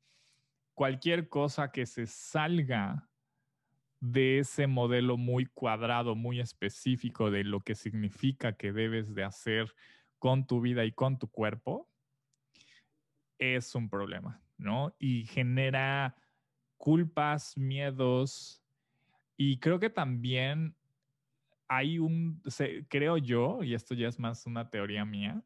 cualquier 0.75 1.29
cosa 1.29 1.71
que 1.71 1.87
se 1.87 2.07
salga 2.07 3.09
de 4.01 4.41
ese 4.41 4.67
modelo 4.67 5.17
muy 5.17 5.47
cuadrado, 5.47 6.15
muy 6.15 6.41
específico 6.41 7.31
de 7.31 7.45
lo 7.45 7.61
que 7.61 7.75
significa 7.75 8.57
que 8.57 8.73
debes 8.73 9.15
de 9.15 9.25
hacer 9.25 9.75
con 10.19 10.47
tu 10.47 10.61
vida 10.61 10.85
y 10.85 10.93
con 10.93 11.19
tu 11.19 11.29
cuerpo, 11.29 11.89
es 13.39 13.75
un 13.75 13.89
problema, 13.89 14.43
¿no? 14.59 14.95
Y 14.99 15.27
genera 15.27 16.17
culpas, 16.77 17.57
miedos, 17.57 18.63
y 19.37 19.59
creo 19.59 19.79
que 19.79 19.91
también 19.91 20.77
hay 21.69 21.99
un, 21.99 22.43
creo 22.89 23.17
yo, 23.17 23.63
y 23.63 23.75
esto 23.75 23.95
ya 23.95 24.09
es 24.09 24.19
más 24.19 24.47
una 24.47 24.71
teoría 24.71 25.05
mía, 25.05 25.43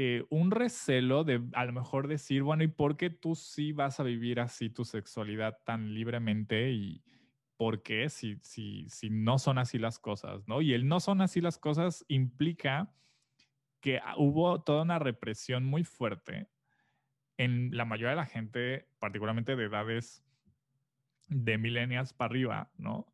eh, 0.00 0.24
un 0.30 0.52
recelo 0.52 1.24
de 1.24 1.42
a 1.54 1.64
lo 1.64 1.72
mejor 1.72 2.06
decir, 2.06 2.44
bueno, 2.44 2.62
¿y 2.62 2.68
por 2.68 2.96
qué 2.96 3.10
tú 3.10 3.34
sí 3.34 3.72
vas 3.72 3.98
a 3.98 4.04
vivir 4.04 4.38
así 4.38 4.70
tu 4.70 4.84
sexualidad 4.84 5.58
tan 5.64 5.92
libremente? 5.92 6.70
Y, 6.70 7.02
por 7.56 7.82
qué 7.82 8.08
si, 8.08 8.38
si, 8.42 8.88
si 8.88 9.10
no 9.10 9.40
son 9.40 9.58
así 9.58 9.78
las 9.78 9.98
cosas, 9.98 10.46
¿no? 10.46 10.62
Y 10.62 10.74
el 10.74 10.86
no 10.86 11.00
son 11.00 11.20
así 11.20 11.40
las 11.40 11.58
cosas 11.58 12.04
implica 12.06 12.94
que 13.80 14.00
hubo 14.16 14.62
toda 14.62 14.82
una 14.82 15.00
represión 15.00 15.64
muy 15.64 15.82
fuerte 15.82 16.48
en 17.36 17.76
la 17.76 17.84
mayoría 17.84 18.10
de 18.10 18.16
la 18.16 18.26
gente, 18.26 18.88
particularmente 19.00 19.56
de 19.56 19.64
edades 19.64 20.24
de 21.26 21.58
millennials 21.58 22.12
para 22.12 22.30
arriba, 22.30 22.70
¿no? 22.78 23.12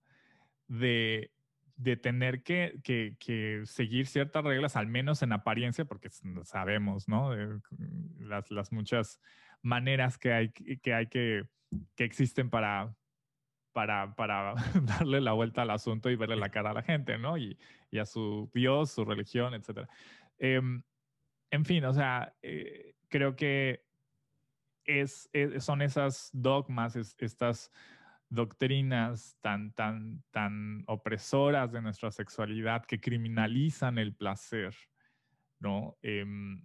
De, 0.69 1.34
de 1.77 1.97
tener 1.97 2.43
que, 2.43 2.81
que, 2.85 3.17
que, 3.19 3.63
seguir 3.65 4.07
ciertas 4.07 4.45
reglas, 4.45 4.77
al 4.77 4.87
menos 4.87 5.23
en 5.23 5.33
apariencia, 5.33 5.85
porque 5.85 6.09
sabemos, 6.45 7.09
¿no? 7.09 7.35
las, 8.19 8.51
las, 8.51 8.73
muchas 8.73 9.21
maneras 9.63 10.19
que 10.19 10.33
hay 10.33 10.51
que, 10.51 10.95
hay 10.95 11.09
que, 11.09 11.47
que 11.97 12.05
existen 12.05 12.51
para, 12.51 12.95
para, 13.73 14.15
para 14.15 14.55
darle 14.83 15.21
la 15.21 15.33
vuelta 15.33 15.63
al 15.63 15.71
asunto 15.71 16.11
y 16.11 16.17
verle 16.17 16.37
la 16.37 16.51
cara 16.51 16.71
a 16.71 16.75
la 16.75 16.83
gente, 16.83 17.19
¿no? 17.19 17.37
Y, 17.37 17.59
y 17.91 17.99
a 17.99 18.07
su 18.07 18.51
Dios, 18.55 18.93
su 18.93 19.05
religión, 19.05 19.55
etc. 19.55 19.89
Em, 20.39 20.83
en 21.51 21.65
fin, 21.65 21.85
o 21.85 21.93
sea, 21.93 22.35
eh, 22.43 22.95
creo 23.09 23.37
que 23.37 23.85
es, 24.85 25.31
son 25.59 25.83
esas 25.83 26.31
dogmas, 26.33 26.97
estas 26.97 27.71
doctrinas 28.35 29.37
tan, 29.41 29.73
tan, 29.73 30.23
tan 30.31 30.85
opresoras 30.87 31.73
de 31.73 31.83
nuestra 31.83 32.11
sexualidad 32.11 32.85
que 32.85 33.01
criminalizan 33.01 33.99
el 33.99 34.15
placer, 34.15 34.75
¿no? 35.59 35.97
Em, 36.03 36.65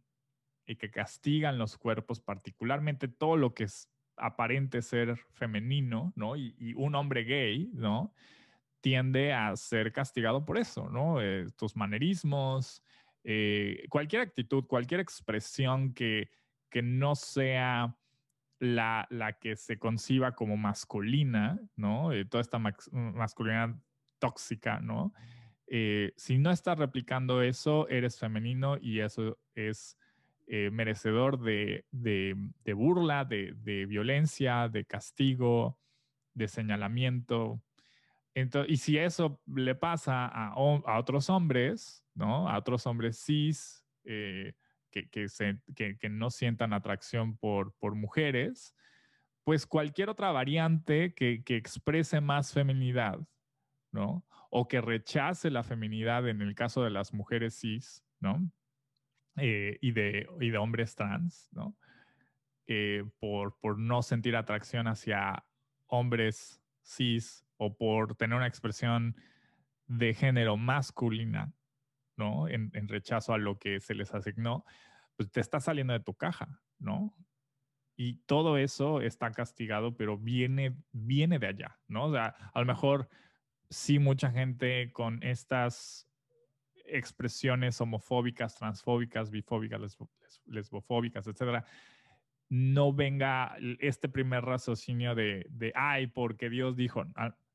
y 0.65 0.75
que 0.75 0.91
castigan 0.91 1.57
los 1.57 1.77
cuerpos, 1.77 2.19
particularmente 2.19 3.07
todo 3.07 3.37
lo 3.37 3.53
que 3.53 3.63
es 3.63 3.89
aparente 4.17 4.81
ser 4.81 5.17
femenino, 5.31 6.13
¿no? 6.15 6.35
Y, 6.35 6.73
un 6.75 6.95
hombre 6.95 7.23
gay, 7.23 7.71
¿no? 7.73 8.13
Tiende 8.81 9.33
a 9.33 9.55
ser 9.55 9.91
castigado 9.91 10.45
por 10.45 10.57
eso, 10.57 10.89
¿no? 10.89 11.17
Tus 11.57 11.75
manerismos, 11.75 12.83
eh, 13.23 13.85
cualquier 13.89 14.21
actitud, 14.21 14.65
cualquier 14.65 14.99
expresión 14.99 15.93
que, 15.93 16.29
que 16.69 16.81
no 16.81 17.15
sea 17.15 17.97
la, 18.59 19.07
la, 19.09 19.33
que 19.33 19.55
se 19.55 19.79
conciba 19.79 20.35
como 20.35 20.57
masculina, 20.57 21.59
¿no? 21.75 22.11
Eh, 22.11 22.25
toda 22.25 22.41
esta 22.41 22.59
masculinidad 22.59 23.75
tóxica, 24.19 24.79
¿no? 24.79 25.13
si 26.15 26.39
no 26.39 26.49
estás 26.49 26.79
replicando 26.79 27.43
eso, 27.43 27.87
eres 27.89 28.17
femenino 28.17 28.79
y 28.81 29.01
eso 29.01 29.37
es 29.53 29.99
eh, 30.51 30.71
merecedor 30.71 31.39
de, 31.39 31.85
burla, 32.75 33.23
de, 33.23 33.85
violencia, 33.85 34.67
de 34.67 34.83
castigo, 34.83 35.77
de 36.33 36.47
señalamiento. 36.47 37.61
Entonces, 38.33 38.73
y 38.73 38.77
si 38.77 38.97
eso 38.97 39.39
le 39.45 39.75
pasa 39.75 40.25
a, 40.25 40.55
otros 40.57 41.29
hombres, 41.29 42.03
¿no? 42.15 42.49
A 42.49 42.57
otros 42.57 42.87
hombres 42.87 43.23
cis 43.23 43.85
eh, 44.05 44.55
que, 44.91 46.09
no 46.09 46.29
sientan 46.29 46.73
atracción 46.73 47.37
por, 47.37 47.73
por 47.79 47.95
mujeres, 47.95 48.75
pues 49.43 49.65
cualquier 49.65 50.09
otra 50.09 50.31
variante 50.31 51.13
que, 51.13 51.43
que 51.43 51.55
exprese 51.55 52.21
más 52.21 52.53
feminidad, 52.53 53.19
¿no? 53.91 54.25
O 54.49 54.67
que 54.67 54.81
rechace 54.81 55.49
la 55.49 55.63
feminidad 55.63 56.27
en 56.27 56.41
el 56.41 56.55
caso 56.55 56.83
de 56.83 56.89
las 56.89 57.13
mujeres 57.13 57.59
cis, 57.59 58.03
¿no? 58.19 58.51
Eh, 59.37 59.77
y, 59.81 59.91
de, 59.91 60.27
y 60.41 60.49
de 60.49 60.57
hombres 60.57 60.95
trans, 60.95 61.49
¿no? 61.51 61.77
Eh, 62.67 63.03
por, 63.19 63.57
por 63.59 63.79
no 63.79 64.01
sentir 64.01 64.35
atracción 64.35 64.87
hacia 64.87 65.43
hombres 65.87 66.61
cis 66.83 67.45
o 67.57 67.75
por 67.75 68.15
tener 68.15 68.37
una 68.37 68.47
expresión 68.47 69.15
de 69.87 70.13
género 70.13 70.57
masculina, 70.57 71.51
¿no? 72.19 72.49
En, 72.49 72.71
rechazo 72.87 73.33
a 73.33 73.37
lo 73.37 73.57
que 73.57 73.79
se 73.79 73.95
les 73.95 74.13
asignó, 74.13 74.65
pues 75.15 75.31
te 75.31 75.39
está 75.39 75.59
saliendo 75.59 75.93
de 75.93 76.01
tu 76.01 76.13
caja, 76.13 76.61
¿no? 76.77 77.15
Y 77.95 78.15
todo 78.25 78.57
eso 78.57 79.01
está 79.01 79.31
castigado, 79.31 79.95
pero 79.95 80.17
viene, 80.17 80.75
viene 80.91 81.39
de 81.39 81.47
allá, 81.47 81.79
¿no? 81.87 82.05
O 82.05 82.13
sea, 82.13 82.35
a 82.53 82.59
lo 82.59 82.65
mejor 82.65 83.09
sí 83.69 83.99
mucha 83.99 84.31
gente 84.31 84.91
con 84.91 85.23
estas 85.23 86.07
expresiones 86.85 87.79
homofóbicas, 87.79 88.55
transfóbicas, 88.55 89.31
bifóbicas, 89.31 89.97
lesbofóbicas, 90.45 91.25
etcétera, 91.27 91.63
no 92.49 92.91
venga 92.91 93.55
este 93.79 94.09
primer 94.09 94.43
raciocinio 94.43 95.15
de, 95.15 95.45
de, 95.49 95.71
ay, 95.75 96.07
porque 96.07 96.49
Dios 96.49 96.75
dijo, 96.75 97.05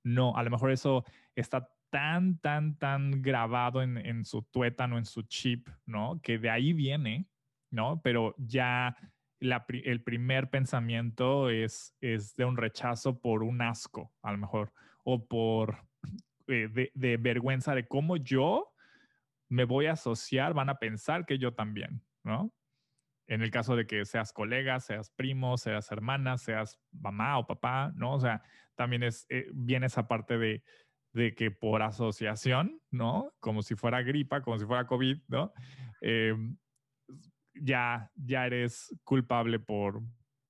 no, 0.04 0.36
a 0.36 0.42
lo 0.42 0.50
mejor 0.50 0.70
eso 0.70 1.04
está 1.34 1.73
tan, 1.94 2.38
tan, 2.38 2.76
tan 2.76 3.22
grabado 3.22 3.80
en, 3.80 3.96
en 3.98 4.24
su 4.24 4.42
tuétano, 4.42 4.98
en 4.98 5.04
su 5.04 5.22
chip, 5.22 5.68
¿no? 5.86 6.20
Que 6.20 6.38
de 6.38 6.50
ahí 6.50 6.72
viene, 6.72 7.28
¿no? 7.70 8.02
Pero 8.02 8.34
ya 8.36 8.96
el 9.38 10.02
primer 10.02 10.50
pensamiento 10.50 11.50
es, 11.50 11.94
es 12.00 12.34
de 12.34 12.46
un 12.46 12.56
rechazo 12.56 13.20
por 13.20 13.44
un 13.44 13.62
asco, 13.62 14.12
a 14.22 14.32
lo 14.32 14.38
mejor, 14.38 14.72
o 15.04 15.24
por 15.24 15.86
eh, 16.48 16.66
de, 16.66 16.90
de, 16.94 17.16
vergüenza 17.16 17.76
de 17.76 17.86
cómo 17.86 18.16
yo 18.16 18.72
me 19.48 19.62
voy 19.62 19.86
a 19.86 19.92
asociar, 19.92 20.52
van 20.52 20.70
a 20.70 20.80
pensar 20.80 21.24
que 21.24 21.38
yo 21.38 21.54
también, 21.54 22.02
¿no? 22.24 22.52
En 23.28 23.40
el 23.40 23.52
caso 23.52 23.76
de 23.76 23.86
que 23.86 24.04
seas 24.04 24.32
colega, 24.32 24.80
seas 24.80 25.10
primo, 25.10 25.56
seas 25.58 25.92
hermana, 25.92 26.38
seas 26.38 26.80
mamá 26.90 27.38
o 27.38 27.46
papá, 27.46 27.92
¿no? 27.94 28.14
O 28.14 28.20
sea, 28.20 28.42
también 28.74 29.04
es, 29.04 29.26
eh, 29.28 29.46
viene 29.52 29.86
esa 29.86 30.08
parte 30.08 30.38
de, 30.38 30.64
de, 31.14 31.34
que 31.34 31.50
por 31.50 31.82
asociación, 31.82 32.80
¿no? 32.90 33.32
Como 33.40 33.62
si 33.62 33.74
fuera 33.74 34.02
gripa, 34.02 34.42
como 34.42 34.58
si 34.58 34.66
fuera 34.66 34.86
COVID, 34.86 35.18
¿no? 35.28 35.52
Em, 36.00 36.56
ya, 37.54 38.10
ya 38.14 38.46
eres 38.46 38.94
culpable 39.04 39.58
por, 39.58 40.02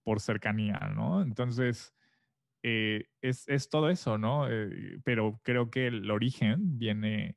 por 0.02 0.20
cercanía, 0.20 0.78
¿no? 0.94 1.22
Entonces, 1.22 1.94
eh, 2.62 3.06
es, 3.20 3.46
es, 3.48 3.68
todo 3.68 3.90
eso, 3.90 4.18
¿no? 4.18 4.50
Eh, 4.50 4.98
pero 5.04 5.40
creo 5.44 5.70
que 5.70 5.86
el 5.86 6.10
origen 6.10 6.78
viene 6.78 7.36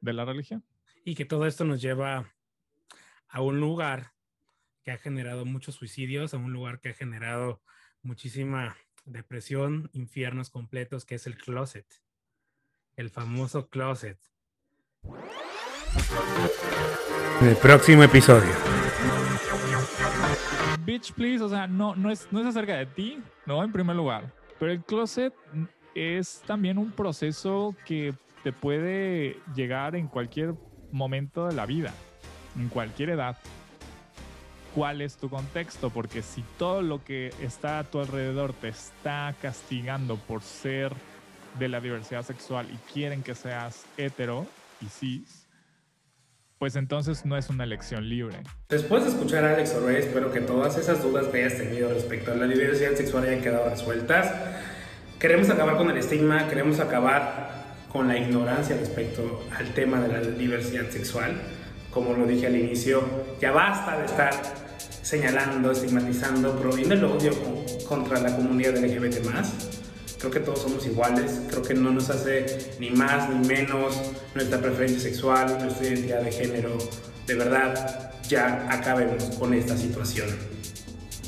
de 0.00 0.12
la 0.12 0.24
religión 0.24 0.64
y 1.04 1.14
que 1.14 1.24
todo 1.24 1.46
esto 1.46 1.64
nos 1.64 1.80
lleva 1.80 2.32
a 3.28 3.40
un 3.40 3.60
lugar 3.60 4.12
que 4.82 4.90
ha 4.90 4.98
generado 4.98 5.44
muchos 5.44 5.76
suicidios, 5.76 6.34
a 6.34 6.38
un 6.38 6.52
lugar 6.52 6.80
que 6.80 6.90
ha 6.90 6.94
generado 6.94 7.62
muchísima 8.02 8.76
depresión, 9.04 9.90
infiernos 9.92 10.50
completos, 10.50 11.04
que 11.04 11.14
es 11.14 11.26
el 11.26 11.36
closet, 11.36 11.86
el 12.96 13.10
famoso 13.10 13.68
closet. 13.68 14.18
En 17.40 17.48
el 17.48 17.56
próximo 17.56 18.02
episodio. 18.02 18.50
Bitch, 20.84 21.12
please, 21.12 21.42
o 21.42 21.48
sea, 21.48 21.66
no, 21.66 21.94
no, 21.94 22.10
es, 22.10 22.28
no 22.30 22.40
es 22.40 22.46
acerca 22.46 22.76
de 22.76 22.86
ti, 22.86 23.22
¿no? 23.46 23.62
En 23.62 23.72
primer 23.72 23.96
lugar. 23.96 24.32
Pero 24.58 24.72
el 24.72 24.82
closet 24.82 25.32
es 25.94 26.42
también 26.46 26.78
un 26.78 26.92
proceso 26.92 27.74
que 27.86 28.14
te 28.42 28.52
puede 28.52 29.38
llegar 29.54 29.96
en 29.96 30.08
cualquier 30.08 30.54
momento 30.92 31.46
de 31.46 31.54
la 31.54 31.66
vida, 31.66 31.92
en 32.56 32.68
cualquier 32.68 33.10
edad. 33.10 33.36
¿Cuál 34.74 35.00
es 35.00 35.16
tu 35.16 35.28
contexto? 35.28 35.90
Porque 35.90 36.22
si 36.22 36.42
todo 36.58 36.82
lo 36.82 37.02
que 37.02 37.32
está 37.40 37.80
a 37.80 37.84
tu 37.84 37.98
alrededor 37.98 38.52
te 38.52 38.68
está 38.68 39.34
castigando 39.40 40.16
por 40.16 40.42
ser 40.42 40.92
de 41.58 41.68
la 41.68 41.80
diversidad 41.80 42.22
sexual 42.24 42.66
y 42.72 42.76
quieren 42.92 43.22
que 43.22 43.34
seas 43.34 43.84
hetero, 43.96 44.46
y 44.80 44.86
cis, 44.86 45.46
pues 46.58 46.76
entonces 46.76 47.24
no 47.24 47.36
es 47.36 47.48
una 47.48 47.64
elección 47.64 48.08
libre. 48.08 48.36
Después 48.68 49.04
de 49.04 49.10
escuchar 49.10 49.44
a 49.44 49.54
Alex 49.54 49.74
Orey, 49.74 49.96
espero 49.96 50.30
que 50.30 50.40
todas 50.40 50.76
esas 50.76 51.02
dudas 51.02 51.26
que 51.28 51.38
hayas 51.38 51.56
tenido 51.56 51.88
respecto 51.92 52.32
a 52.32 52.34
la 52.34 52.46
diversidad 52.46 52.94
sexual 52.94 53.24
hayan 53.24 53.40
quedado 53.40 53.70
resueltas. 53.70 54.30
Queremos 55.18 55.48
acabar 55.48 55.76
con 55.76 55.90
el 55.90 55.96
estigma, 55.96 56.48
queremos 56.48 56.78
acabar 56.80 57.50
con 57.90 58.08
la 58.08 58.18
ignorancia 58.18 58.76
respecto 58.76 59.42
al 59.56 59.72
tema 59.74 60.00
de 60.00 60.08
la 60.08 60.20
diversidad 60.20 60.90
sexual. 60.90 61.40
Como 61.90 62.12
lo 62.12 62.26
dije 62.26 62.46
al 62.46 62.56
inicio, 62.56 63.02
ya 63.40 63.52
basta 63.52 63.98
de 63.98 64.04
estar 64.04 64.32
señalando, 65.02 65.72
estigmatizando, 65.72 66.56
promoviendo 66.58 66.94
el 66.94 67.04
odio 67.04 67.32
contra 67.88 68.20
la 68.20 68.36
comunidad 68.36 68.76
LGBT+. 68.76 69.26
Creo 70.20 70.30
que 70.30 70.40
todos 70.40 70.60
somos 70.60 70.86
iguales, 70.86 71.40
creo 71.48 71.62
que 71.62 71.72
no 71.72 71.90
nos 71.90 72.10
hace 72.10 72.74
ni 72.78 72.90
más 72.90 73.30
ni 73.30 73.48
menos 73.48 73.98
nuestra 74.34 74.60
preferencia 74.60 75.00
sexual, 75.00 75.58
nuestra 75.62 75.86
identidad 75.86 76.20
de 76.20 76.30
género. 76.30 76.76
De 77.26 77.34
verdad, 77.34 78.12
ya 78.28 78.66
acabemos 78.70 79.24
con 79.38 79.54
esta 79.54 79.76
situación. 79.78 80.28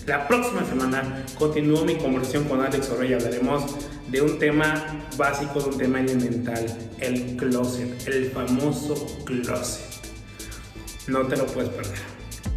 La 0.06 0.28
próxima 0.28 0.64
semana 0.64 1.24
continúo 1.38 1.86
mi 1.86 1.96
conversación 1.96 2.44
con 2.44 2.60
Alex 2.60 2.90
Orey. 2.90 3.14
Hablaremos 3.14 3.64
de 4.08 4.20
un 4.20 4.38
tema 4.38 5.06
básico, 5.16 5.60
de 5.60 5.70
un 5.70 5.78
tema 5.78 6.00
elemental, 6.00 6.66
el 6.98 7.36
closet, 7.36 8.06
el 8.08 8.30
famoso 8.30 8.94
closet. 9.24 9.86
No 11.06 11.26
te 11.28 11.36
lo 11.36 11.46
puedes 11.46 11.70
perder. 11.70 11.98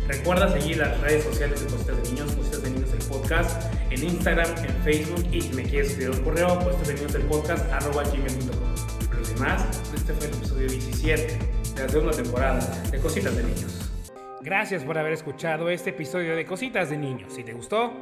Recuerda 0.07 0.51
seguir 0.51 0.77
las 0.77 0.99
redes 0.99 1.23
sociales 1.23 1.63
de 1.63 1.67
Cositas 1.67 2.03
de 2.03 2.11
Niños, 2.11 2.31
Cositas 2.33 2.61
de 2.61 2.69
Niños 2.71 2.89
el 2.91 3.05
podcast, 3.07 3.63
en 3.89 4.03
Instagram, 4.03 4.49
en 4.63 4.75
Facebook 4.83 5.25
y 5.31 5.41
si 5.41 5.53
me 5.53 5.63
quieres 5.63 5.91
escribir 5.91 6.17
un 6.17 6.23
correo, 6.23 6.59
Cositas 6.59 6.87
de 6.87 6.93
Niños 6.95 7.15
el 7.15 7.23
podcast, 7.23 7.71
arroba 7.71 8.03
gmail.com. 8.03 9.09
Pero 9.09 9.27
demás, 9.27 9.83
este 9.93 10.13
fue 10.13 10.27
el 10.27 10.33
episodio 10.35 10.67
17 10.67 11.39
de 11.75 11.81
la 11.81 11.89
segunda 11.89 12.15
temporada 12.15 12.83
de 12.91 12.99
Cositas 12.99 13.35
de 13.35 13.43
Niños. 13.43 13.91
Gracias 14.41 14.83
por 14.83 14.97
haber 14.97 15.13
escuchado 15.13 15.69
este 15.69 15.89
episodio 15.89 16.35
de 16.35 16.45
Cositas 16.45 16.89
de 16.89 16.97
Niños. 16.97 17.33
Si 17.33 17.43
te 17.43 17.53
gustó, 17.53 17.93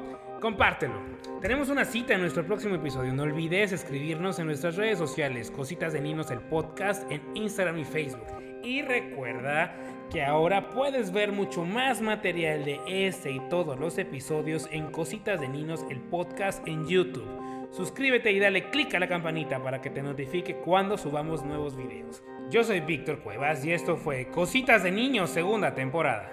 compártelo. 0.42 1.00
Tenemos 1.42 1.70
una 1.70 1.86
cita 1.86 2.14
en 2.14 2.22
nuestro 2.22 2.46
próximo 2.46 2.76
episodio. 2.76 3.14
No 3.14 3.24
olvides 3.24 3.72
escribirnos 3.72 4.40
en 4.40 4.48
nuestras 4.48 4.76
redes 4.76 4.98
sociales, 4.98 5.52
Cositas 5.52 5.94
de 5.94 6.02
Niños 6.02 6.32
el 6.32 6.40
podcast, 6.40 7.10
en 7.10 7.22
Instagram 7.36 7.80
y 7.80 7.86
Facebook. 7.86 8.28
Y 8.62 8.82
recuerda 8.82 9.76
que 10.12 10.24
ahora 10.24 10.70
puedes 10.70 11.12
ver 11.12 11.32
mucho 11.32 11.66
más 11.66 12.02
material 12.02 12.66
de 12.66 12.80
este 12.88 13.32
y 13.32 13.40
todos 13.50 13.80
los 13.80 13.98
episodios 13.98 14.68
en 14.72 14.92
Cositas 14.92 15.40
de 15.40 15.48
Niños 15.48 15.86
el 15.90 16.00
podcast 16.00 16.68
en 16.68 16.88
YouTube. 16.88 17.28
Suscríbete 17.72 18.32
y 18.32 18.40
dale 18.40 18.70
click 18.70 18.94
a 18.94 19.00
la 19.00 19.08
campanita 19.08 19.62
para 19.64 19.82
que 19.82 19.90
te 19.90 20.04
notifique 20.04 20.58
cuando 20.58 20.98
subamos 20.98 21.44
nuevos 21.44 21.76
videos. 21.76 22.24
Yo 22.50 22.64
soy 22.64 22.82
Víctor 22.82 23.20
Cuevas 23.20 23.66
y 23.66 23.72
esto 23.72 23.98
fue 23.98 24.28
Cositas 24.28 24.84
de 24.84 24.92
Niños 24.92 25.32
segunda 25.32 25.74
temporada. 25.74 26.32